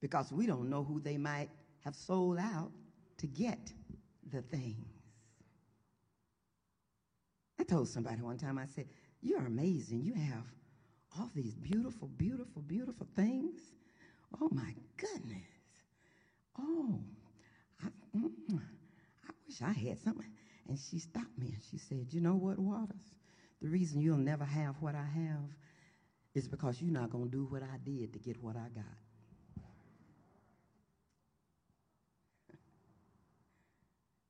[0.00, 1.50] because we don't know who they might
[1.80, 2.72] have sold out
[3.18, 3.72] to get
[4.30, 4.86] the things.
[7.58, 8.86] I told somebody one time, I said,
[9.20, 10.02] You're amazing.
[10.02, 10.44] You have
[11.18, 13.60] all these beautiful, beautiful, beautiful things.
[14.40, 15.42] Oh my goodness.
[16.58, 17.00] Oh,
[17.84, 18.32] I, mm,
[19.26, 20.30] I wish I had something.
[20.70, 23.16] And she stopped me and she said, You know what, Waters?
[23.60, 25.50] The reason you'll never have what I have
[26.32, 28.84] is because you're not going to do what I did to get what I got.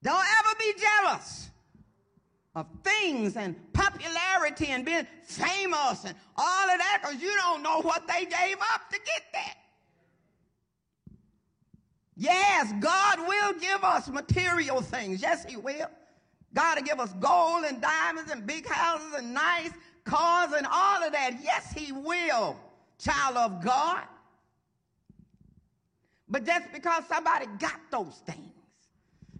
[0.02, 1.50] Don't ever be jealous
[2.54, 7.80] of things and popularity and being famous and all of that because you don't know
[7.80, 9.54] what they gave up to get that.
[12.16, 15.22] Yes, God will give us material things.
[15.22, 15.88] Yes, He will.
[16.52, 19.70] God will give us gold and diamonds and big houses and nice
[20.04, 21.38] cars and all of that.
[21.42, 22.56] Yes, He will,
[22.98, 24.04] child of God.
[26.28, 28.52] But just because somebody got those things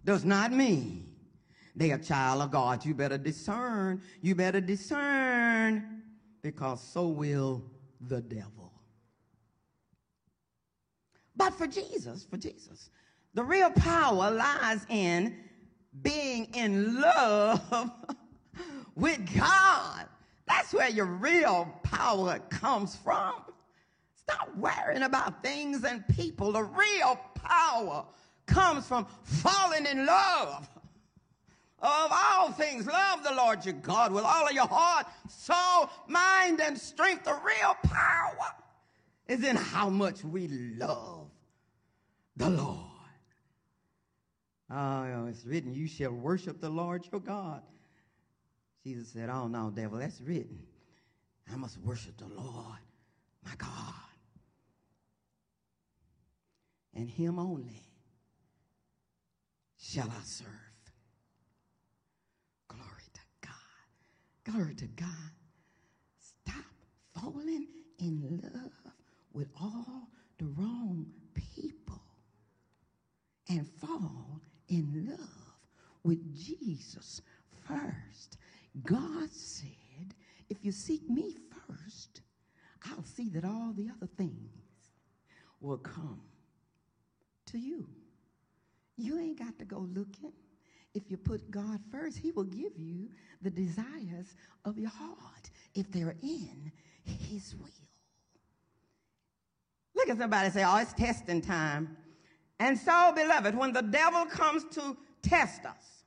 [0.03, 1.07] does not mean
[1.75, 2.85] they are child of God.
[2.85, 4.01] You better discern.
[4.21, 6.03] You better discern
[6.41, 7.63] because so will
[8.01, 8.73] the devil.
[11.35, 12.89] But for Jesus, for Jesus,
[13.33, 15.37] The real power lies in
[16.01, 17.91] being in love
[18.95, 20.05] with God.
[20.47, 23.35] That's where your real power comes from.
[24.15, 26.51] Stop worrying about things and people.
[26.51, 28.05] The real power
[28.45, 30.69] comes from falling in love
[31.81, 32.85] of all things.
[32.85, 37.25] Love the Lord your God with all of your heart, soul, mind, and strength.
[37.25, 38.53] The real power
[39.27, 41.29] is in how much we love
[42.35, 42.90] the Lord.
[44.73, 47.61] Oh, it's written, you shall worship the Lord your God.
[48.83, 50.59] Jesus said, Oh, no, devil, that's written.
[51.51, 52.79] I must worship the Lord,
[53.43, 53.93] my God.
[56.93, 57.83] And him only
[59.77, 60.47] shall I serve.
[62.67, 64.53] Glory to God.
[64.53, 65.31] Glory to God.
[66.19, 66.65] Stop
[67.13, 67.67] falling
[67.99, 68.93] in love
[69.33, 70.07] with all
[70.37, 72.01] the wrong people
[73.49, 75.19] and fall in love
[76.03, 77.21] with Jesus
[77.67, 78.37] first.
[78.83, 79.67] God said,
[80.49, 81.35] if you seek me
[81.67, 82.21] first,
[82.85, 84.53] I'll see that all the other things
[85.59, 86.21] will come
[87.47, 87.85] to you.
[88.95, 90.31] You ain't got to go looking.
[90.93, 93.09] If you put God first, He will give you
[93.41, 96.71] the desires of your heart if they're in
[97.03, 97.67] His will.
[99.93, 101.97] Look at somebody say, Oh, it's testing time.
[102.61, 106.05] And so, beloved, when the devil comes to test us,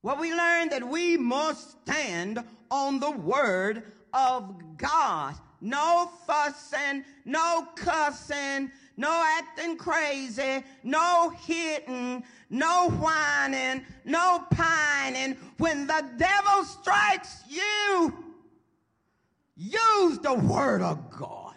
[0.00, 5.34] well, we learn that we must stand on the word of God.
[5.60, 15.36] No fussing, no cussing, no acting crazy, no hitting, no whining, no pining.
[15.58, 18.24] When the devil strikes you,
[19.56, 21.56] use the word of God.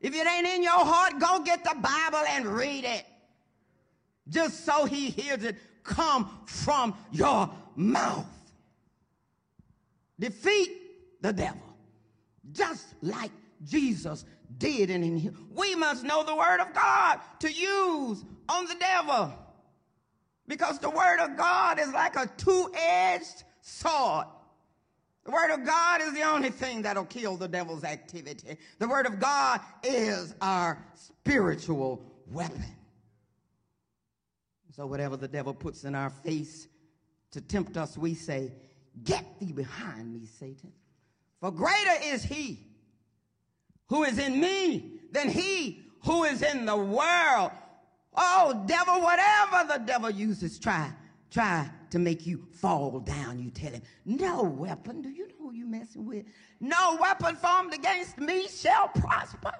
[0.00, 3.04] If it ain't in your heart, go get the Bible and read it.
[4.28, 8.26] Just so he hears it come from your mouth.
[10.18, 10.70] Defeat
[11.20, 11.76] the devil.
[12.52, 13.32] Just like
[13.64, 14.24] Jesus
[14.58, 15.48] did in him.
[15.54, 19.32] We must know the word of God to use on the devil.
[20.46, 24.26] Because the word of God is like a two-edged sword.
[25.24, 28.56] The word of God is the only thing that'll kill the devil's activity.
[28.78, 32.00] The word of God is our spiritual
[32.30, 32.64] weapon.
[34.76, 36.68] So whatever the devil puts in our face
[37.32, 38.52] to tempt us, we say,
[39.04, 40.72] Get thee behind me, Satan.
[41.40, 42.60] For greater is he
[43.88, 47.50] who is in me than he who is in the world.
[48.14, 50.90] Oh, devil, whatever the devil uses, try,
[51.30, 53.38] try to make you fall down.
[53.38, 55.02] You tell him, no weapon.
[55.02, 56.24] Do you know who you're messing with?
[56.60, 59.52] No weapon formed against me shall prosper.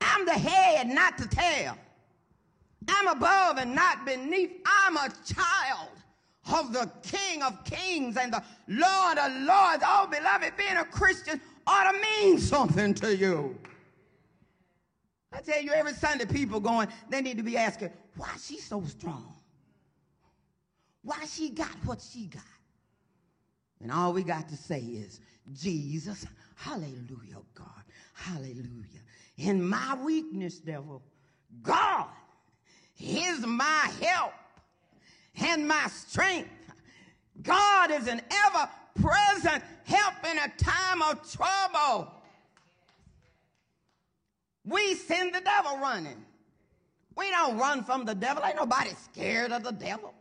[0.00, 1.76] I'm the head, not the tail.
[2.86, 4.52] I'm above and not beneath.
[4.64, 5.90] I'm a child
[6.52, 9.82] of the King of Kings and the Lord of Lords.
[9.86, 13.58] Oh, beloved, being a Christian ought to mean something to you.
[15.32, 18.82] I tell you, every Sunday people going, they need to be asking, why she so
[18.84, 19.34] strong?
[21.02, 22.42] Why she got what she got?
[23.82, 25.20] And all we got to say is,
[25.52, 26.24] Jesus,
[26.54, 27.84] hallelujah, God,
[28.14, 29.02] hallelujah.
[29.36, 31.02] In my weakness, devil,
[31.62, 32.06] God
[32.98, 34.32] is my help
[35.36, 36.50] and my strength.
[37.42, 38.68] God is an ever
[39.00, 42.12] present help in a time of trouble.
[44.64, 46.24] We send the devil running.
[47.16, 48.42] We don't run from the devil.
[48.44, 50.14] Ain't nobody scared of the devil.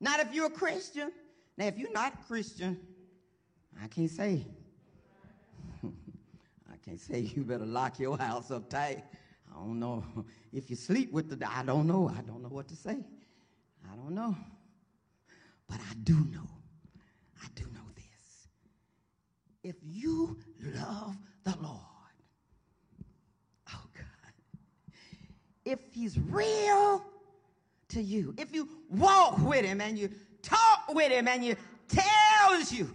[0.00, 1.12] Not if you're a Christian.
[1.56, 2.78] Now, if you're not a Christian,
[3.82, 4.44] I can't say.
[5.84, 9.04] I can't say you better lock your house up tight.
[9.50, 10.04] I don't know
[10.52, 11.48] if you sleep with the.
[11.48, 12.08] I don't know.
[12.08, 12.98] I don't know what to say.
[13.92, 14.34] I don't know.
[15.68, 16.48] But I do know.
[17.42, 18.48] I do know this.
[19.62, 20.38] If you
[20.74, 21.78] love the Lord,
[23.70, 24.32] oh God,
[25.64, 27.04] if He's real
[27.88, 30.08] to you, if you walk with Him and you
[30.42, 31.56] talk with Him and you
[31.88, 32.90] tells you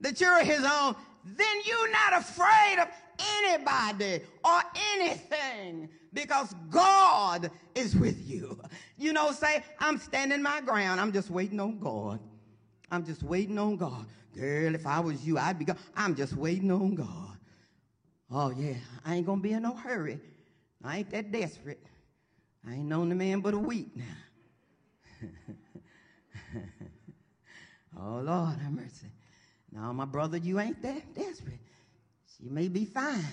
[0.00, 0.94] that you're His own,
[1.24, 2.88] then you're not afraid of
[3.42, 4.62] anybody or
[4.94, 8.58] anything because God is with you.
[8.96, 11.00] You know, say, I'm standing my ground.
[11.00, 12.18] I'm just waiting on God.
[12.90, 14.06] I'm just waiting on God.
[14.34, 15.78] Girl, if I was you, I'd be gone.
[15.94, 17.38] I'm just waiting on God.
[18.30, 20.18] Oh, yeah, I ain't going to be in no hurry.
[20.82, 21.84] I ain't that desperate.
[22.66, 24.04] I ain't known the man but a week now.
[28.00, 29.12] oh, Lord, have mercy.
[29.70, 31.60] Now, my brother, you ain't that desperate.
[32.36, 33.24] She may be fine.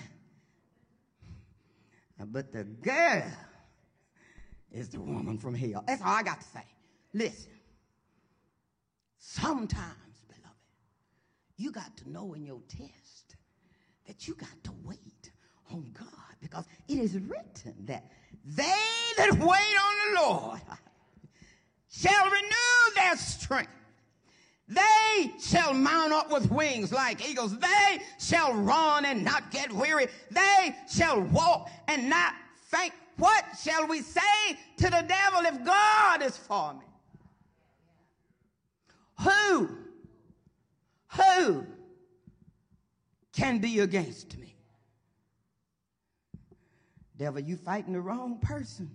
[2.18, 3.30] But the girl,
[4.74, 5.84] is the woman from hell.
[5.86, 6.64] That's all I got to say.
[7.14, 7.52] Listen,
[9.18, 10.58] sometimes, beloved,
[11.56, 13.36] you got to know in your test
[14.06, 15.30] that you got to wait
[15.70, 16.08] on God
[16.40, 18.10] because it is written that
[18.44, 18.64] they
[19.16, 20.60] that wait on the Lord
[21.88, 23.70] shall renew their strength.
[24.66, 27.58] They shall mount up with wings like eagles.
[27.58, 30.06] They shall run and not get weary.
[30.30, 32.34] They shall walk and not
[32.70, 32.94] faint.
[33.16, 34.20] What shall we say
[34.78, 36.86] to the devil if God is for me?
[39.20, 39.68] Who,
[41.08, 41.66] who
[43.32, 44.56] can be against me?
[47.16, 48.90] Devil, you fighting the wrong person.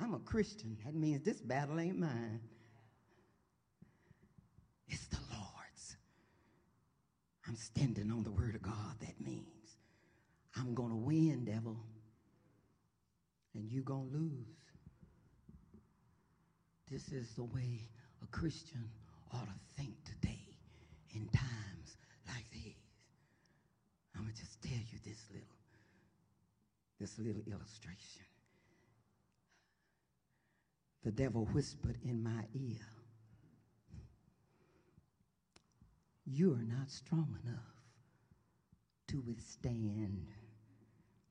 [0.00, 0.76] I'm a Christian.
[0.84, 2.40] That means this battle ain't mine.
[4.88, 5.96] It's the Lord's.
[7.46, 8.98] I'm standing on the word of God.
[9.00, 9.78] That means
[10.56, 11.76] I'm going to win, devil,
[13.54, 14.56] and you're going to lose.
[16.90, 17.88] This is the way
[18.22, 18.88] a Christian
[19.32, 20.56] ought to think today
[21.14, 21.96] in times
[22.28, 22.74] like these.
[24.14, 25.48] I'm going to just tell you this little,
[27.00, 28.24] this little illustration.
[31.04, 32.86] The devil whispered in my ear,
[36.26, 37.60] You are not strong enough
[39.08, 40.26] to withstand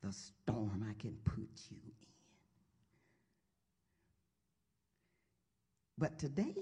[0.01, 2.07] the storm I can put you in.
[5.97, 6.55] But today,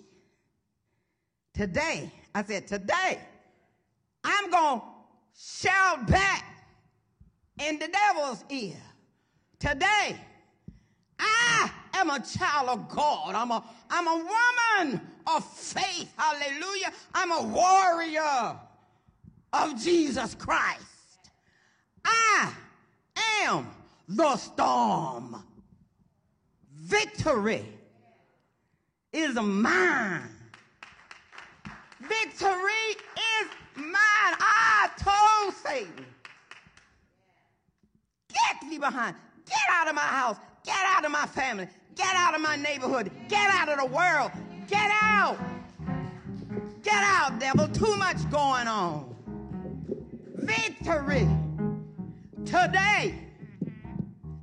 [1.53, 3.19] today, I said, today,
[4.23, 4.85] I'm going to
[5.35, 6.43] shout back
[7.59, 8.77] in the devil's ear.
[9.59, 10.17] Today,
[11.19, 13.35] I am a child of God.
[13.35, 16.11] I'm a, I'm a woman of faith.
[16.17, 16.91] Hallelujah.
[17.13, 18.57] I'm a warrior
[19.53, 20.81] of Jesus Christ.
[22.05, 22.51] I
[23.43, 23.67] am
[24.07, 25.43] the storm.
[26.75, 27.65] Victory
[29.11, 30.29] is mine.
[32.01, 33.93] Victory is mine.
[34.39, 36.05] I told Satan,
[38.29, 39.15] get thee behind.
[39.45, 40.37] Get out of my house.
[40.65, 41.67] Get out of my family.
[41.95, 43.11] Get out of my neighborhood.
[43.29, 44.31] Get out of the world.
[44.67, 45.37] Get out.
[46.81, 47.67] Get out, devil.
[47.67, 49.15] Too much going on.
[50.35, 51.27] Victory.
[52.45, 53.15] Today.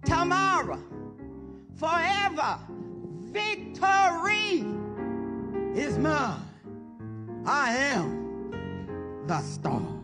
[0.05, 0.83] Tomorrow.
[1.77, 2.59] Forever.
[3.25, 4.65] Victory
[5.75, 6.43] is mine.
[7.47, 10.00] I am the storm.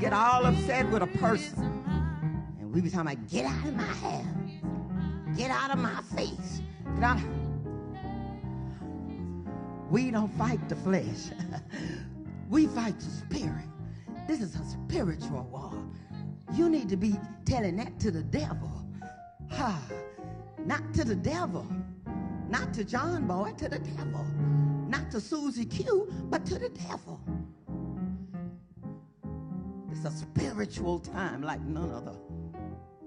[0.00, 1.64] Get all upset with a person.
[2.60, 4.24] And we be talking about, get out of my hair.
[5.36, 6.62] Get out of my face.
[6.94, 7.20] Get out.
[9.90, 11.30] We don't fight the flesh.
[12.48, 13.64] we fight the spirit.
[14.28, 15.72] This is a spiritual war.
[16.54, 18.70] You need to be telling that to the devil.
[19.50, 19.80] Ha.
[20.64, 21.66] Not to the devil.
[22.48, 24.24] Not to John Boy, to the devil.
[24.86, 27.20] Not to Susie Q, but to the devil.
[29.98, 32.14] It's a spiritual time like none other.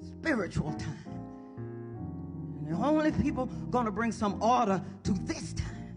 [0.02, 0.98] Spiritual time.
[2.66, 5.96] And the only people going to bring some order to this time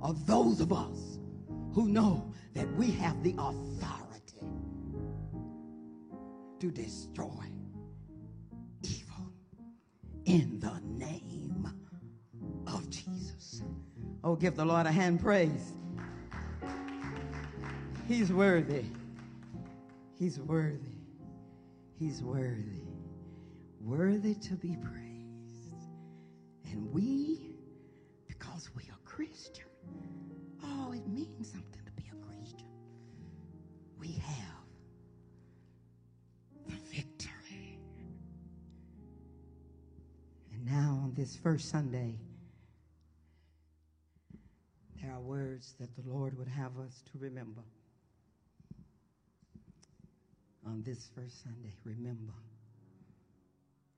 [0.00, 1.18] are those of us
[1.74, 4.46] who know that we have the authority
[6.58, 7.44] to destroy
[8.82, 9.30] evil
[10.24, 11.68] in the name
[12.66, 13.62] of Jesus.
[14.22, 15.74] Oh, give the Lord a hand praise.
[18.08, 18.84] He's worthy.
[20.18, 21.00] He's worthy.
[21.98, 22.86] He's worthy.
[23.80, 25.88] Worthy to be praised.
[26.64, 27.56] And we,
[28.28, 29.64] because we are Christian,
[30.62, 32.68] oh, it means something to be a Christian.
[33.98, 34.64] We have
[36.68, 37.78] the victory.
[40.52, 42.18] And now, on this first Sunday,
[45.02, 47.62] there are words that the Lord would have us to remember
[50.66, 51.74] on this first Sunday.
[51.84, 52.32] Remember.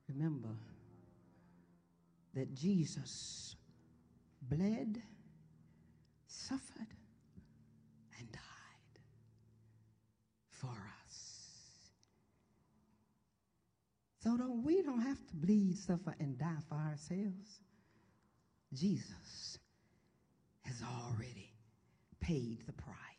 [0.08, 0.54] Remember
[2.34, 3.56] that Jesus
[4.42, 5.02] bled,
[6.26, 6.94] suffered,
[8.18, 9.00] and died
[10.50, 10.68] for
[11.04, 11.90] us.
[14.22, 17.60] So don't, we don't have to bleed, suffer, and die for ourselves.
[18.74, 19.58] Jesus
[20.62, 21.52] has already
[22.20, 23.15] paid the price.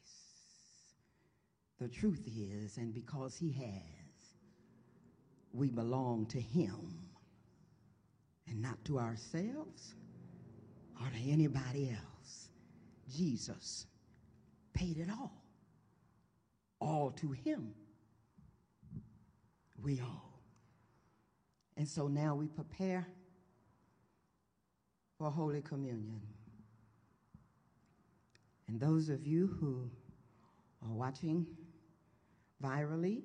[1.80, 4.34] The truth is, and because he has,
[5.54, 6.98] we belong to him
[8.48, 9.96] and not to ourselves
[11.00, 12.50] or to anybody else.
[13.16, 13.86] Jesus
[14.74, 15.44] paid it all.
[16.80, 17.74] All to him
[19.82, 20.22] we owe.
[21.76, 23.08] And so now we prepare
[25.18, 26.22] for Holy Communion.
[28.68, 29.90] And those of you who
[30.84, 31.46] are watching
[32.64, 33.24] virally,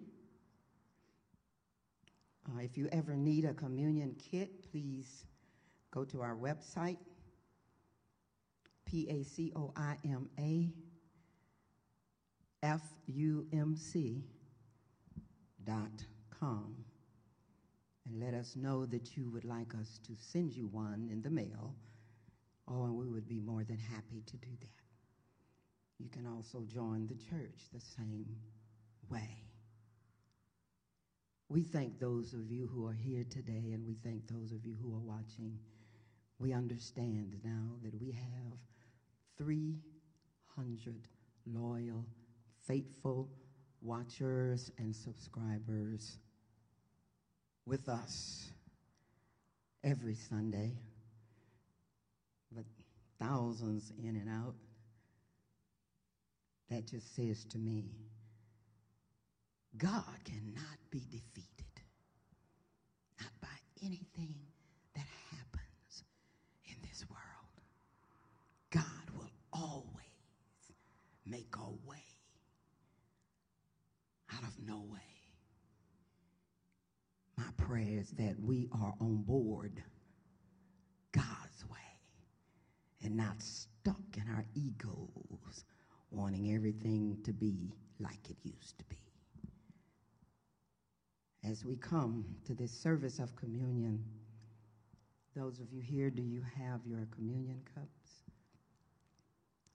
[2.49, 5.25] uh, if you ever need a communion kit, please
[5.91, 6.99] go to our website,
[8.85, 10.71] P A C O I M A
[12.63, 14.25] F U M C
[15.65, 16.05] dot
[16.39, 16.75] com
[18.07, 21.31] and let us know that you would like us to send you one in the
[21.31, 21.75] mail.
[22.69, 24.69] Oh, and we would be more than happy to do that.
[25.99, 28.27] You can also join the church the same
[29.13, 29.43] way.
[31.49, 34.75] We thank those of you who are here today, and we thank those of you
[34.81, 35.59] who are watching.
[36.39, 38.59] We understand now that we have
[39.37, 41.09] 300
[41.47, 42.07] loyal,
[42.67, 43.29] faithful
[43.83, 46.17] watchers and subscribers
[47.67, 48.51] with us
[49.85, 50.79] every Sunday,
[52.51, 52.65] but
[53.19, 54.55] thousands in and out.
[56.71, 57.91] That just says to me,
[59.79, 61.83] God cannot be defeated,
[63.21, 63.49] not by
[63.83, 64.37] anything
[64.95, 66.05] that happens
[66.67, 67.23] in this world.
[68.71, 69.87] God will always
[71.27, 72.05] make a way
[74.35, 75.01] out of no way.
[77.37, 79.83] My prayer is that we are on board
[81.13, 81.79] God's way
[83.03, 85.65] and not stuck in our egos
[86.11, 89.12] wanting everything to be like it used to be.
[91.45, 94.05] As we come to this service of communion,
[95.35, 98.23] those of you here, do you have your communion cups?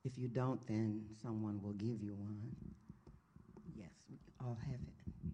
[0.05, 2.39] If you don't, then someone will give you one.
[3.75, 5.33] Yes, we all have it.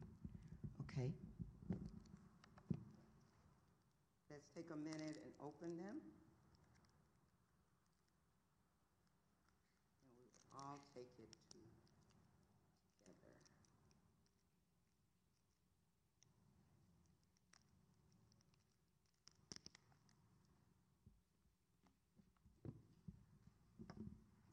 [0.81, 1.11] Okay.
[4.31, 6.01] Let's take a minute and open them.
[10.01, 11.73] And we will all take it together.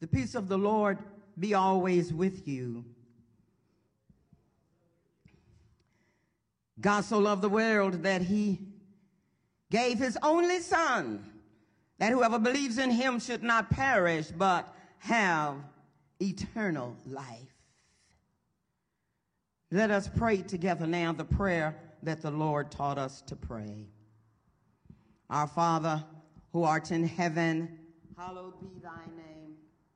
[0.11, 0.99] peace of the Lord
[1.39, 2.85] be always with you.
[6.79, 8.59] God so loved the world that he
[9.69, 11.23] gave his only son
[11.99, 15.55] that whoever believes in him should not perish but have
[16.19, 17.55] eternal life.
[19.69, 23.87] Let us pray together now the prayer that the Lord taught us to pray.
[25.29, 26.03] Our Father,
[26.51, 27.79] who art in heaven,
[28.17, 29.40] hallowed be thy name.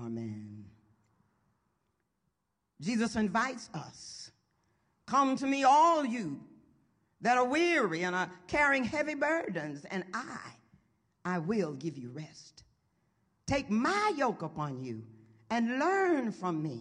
[0.00, 0.64] Amen.
[2.80, 4.24] Jesus invites us
[5.06, 6.40] Come to me, all you
[7.20, 10.38] that are weary and are carrying heavy burdens, and I,
[11.24, 12.64] I will give you rest.
[13.46, 15.02] Take my yoke upon you
[15.50, 16.80] and learn from me,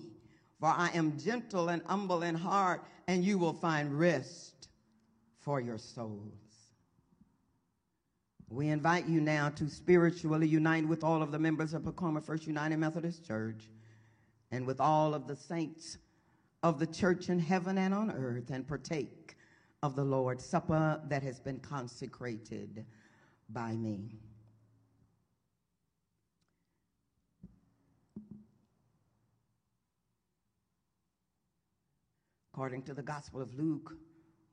[0.59, 4.69] for I am gentle and humble in heart, and you will find rest
[5.39, 6.42] for your souls.
[8.53, 12.45] We invite you now to spiritually unite with all of the members of Pacoima First
[12.45, 13.67] United Methodist Church
[14.51, 15.97] and with all of the saints
[16.61, 19.37] of the church in heaven and on earth and partake
[19.81, 22.85] of the Lord's Supper that has been consecrated
[23.49, 24.19] by me.
[32.53, 33.97] According to the Gospel of Luke,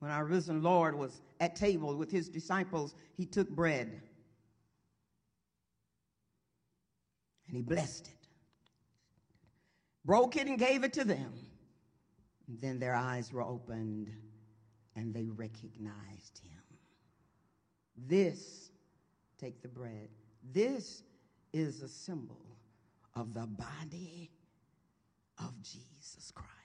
[0.01, 4.01] when our risen Lord was at table with his disciples, he took bread
[7.47, 8.27] and he blessed it,
[10.03, 11.31] broke it, and gave it to them.
[12.47, 14.11] And then their eyes were opened
[14.95, 16.63] and they recognized him.
[17.95, 18.71] This,
[19.37, 20.09] take the bread,
[20.51, 21.03] this
[21.53, 22.57] is a symbol
[23.15, 24.31] of the body
[25.37, 26.60] of Jesus Christ.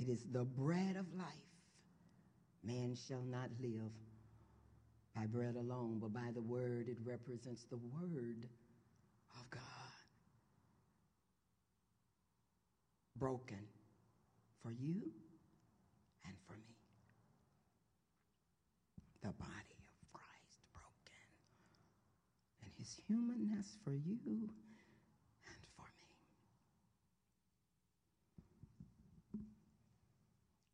[0.00, 1.26] It is the bread of life.
[2.64, 3.92] Man shall not live
[5.14, 6.88] by bread alone, but by the word.
[6.88, 8.48] It represents the word
[9.38, 9.60] of God.
[13.18, 13.60] Broken
[14.62, 15.02] for you
[16.24, 16.76] and for me.
[19.22, 21.28] The body of Christ broken.
[22.64, 24.48] And his humanness for you
[25.44, 26.16] and for me.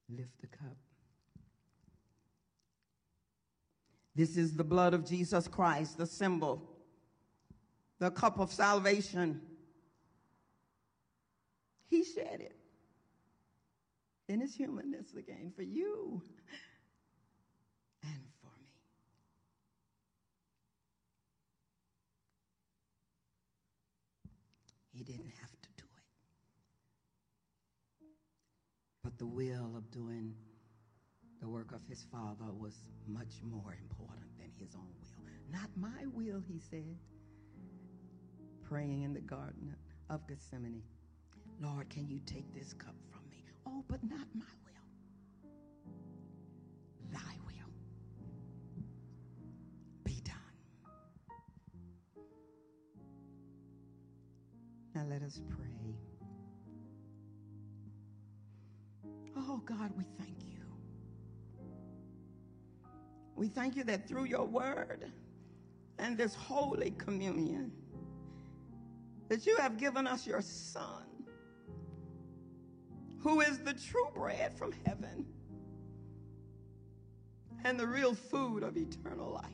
[0.09, 0.77] Lift the cup.
[4.15, 6.63] This is the blood of Jesus Christ, the symbol,
[7.99, 9.41] the cup of salvation.
[11.91, 12.57] He shed it
[14.29, 16.23] in his humanness again for you
[18.03, 18.69] and for me.
[24.93, 25.85] He didn't have to do
[29.05, 29.06] it.
[29.19, 30.35] The will of doing
[31.41, 32.75] the work of his Father was
[33.07, 35.33] much more important than his own will.
[35.51, 36.99] Not my will, he said,
[38.69, 39.75] praying in the Garden
[40.11, 40.83] of Gethsemane.
[41.63, 43.43] Lord, can you take this cup from me?
[43.67, 45.51] Oh, but not my will.
[47.11, 47.73] Thy will
[50.05, 50.35] be done.
[54.95, 55.97] Now let us pray.
[59.37, 60.63] Oh, God, we thank you.
[63.35, 65.13] We thank you that through your word
[65.99, 67.71] and this holy communion,
[69.29, 71.05] that you have given us your son,
[73.19, 75.27] who is the true bread from heaven
[77.65, 79.53] and the real food of eternal life.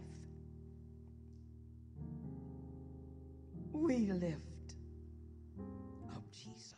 [3.72, 4.74] We lift
[6.14, 6.74] up Jesus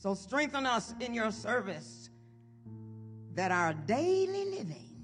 [0.00, 2.08] So strengthen us in your service
[3.34, 4.96] that our daily living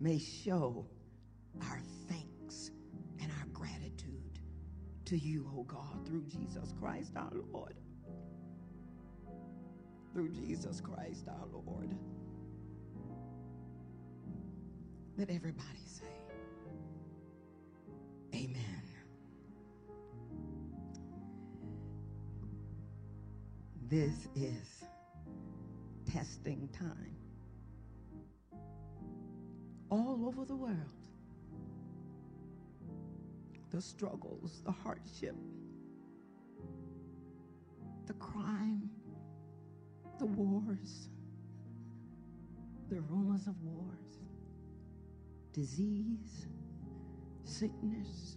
[0.00, 0.86] may show
[1.60, 2.70] our thanks
[3.20, 4.40] and our gratitude
[5.04, 7.76] to you, O oh God, through Jesus Christ our Lord.
[10.14, 11.94] Through Jesus Christ our Lord.
[15.18, 16.06] Let everybody say,
[23.88, 24.84] This is
[26.10, 27.14] testing time.
[29.90, 30.74] All over the world,
[33.70, 35.36] the struggles, the hardship,
[38.06, 38.90] the crime,
[40.18, 41.08] the wars,
[42.88, 44.18] the rumors of wars,
[45.52, 46.48] disease,
[47.44, 48.36] sickness,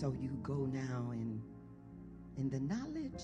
[0.00, 1.42] so you go now in,
[2.38, 3.22] in the knowledge,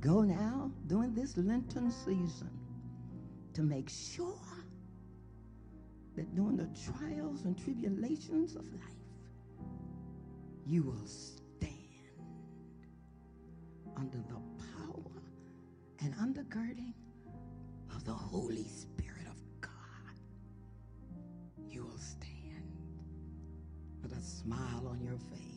[0.00, 2.50] go now during this Lenten season
[3.52, 4.34] to make sure
[6.16, 9.70] that during the trials and tribulations of life,
[10.66, 11.70] you will stand
[13.96, 14.40] under the
[14.74, 15.22] power
[16.00, 16.94] and undergirding
[17.94, 18.93] of the Holy Spirit
[24.24, 25.53] smile on your face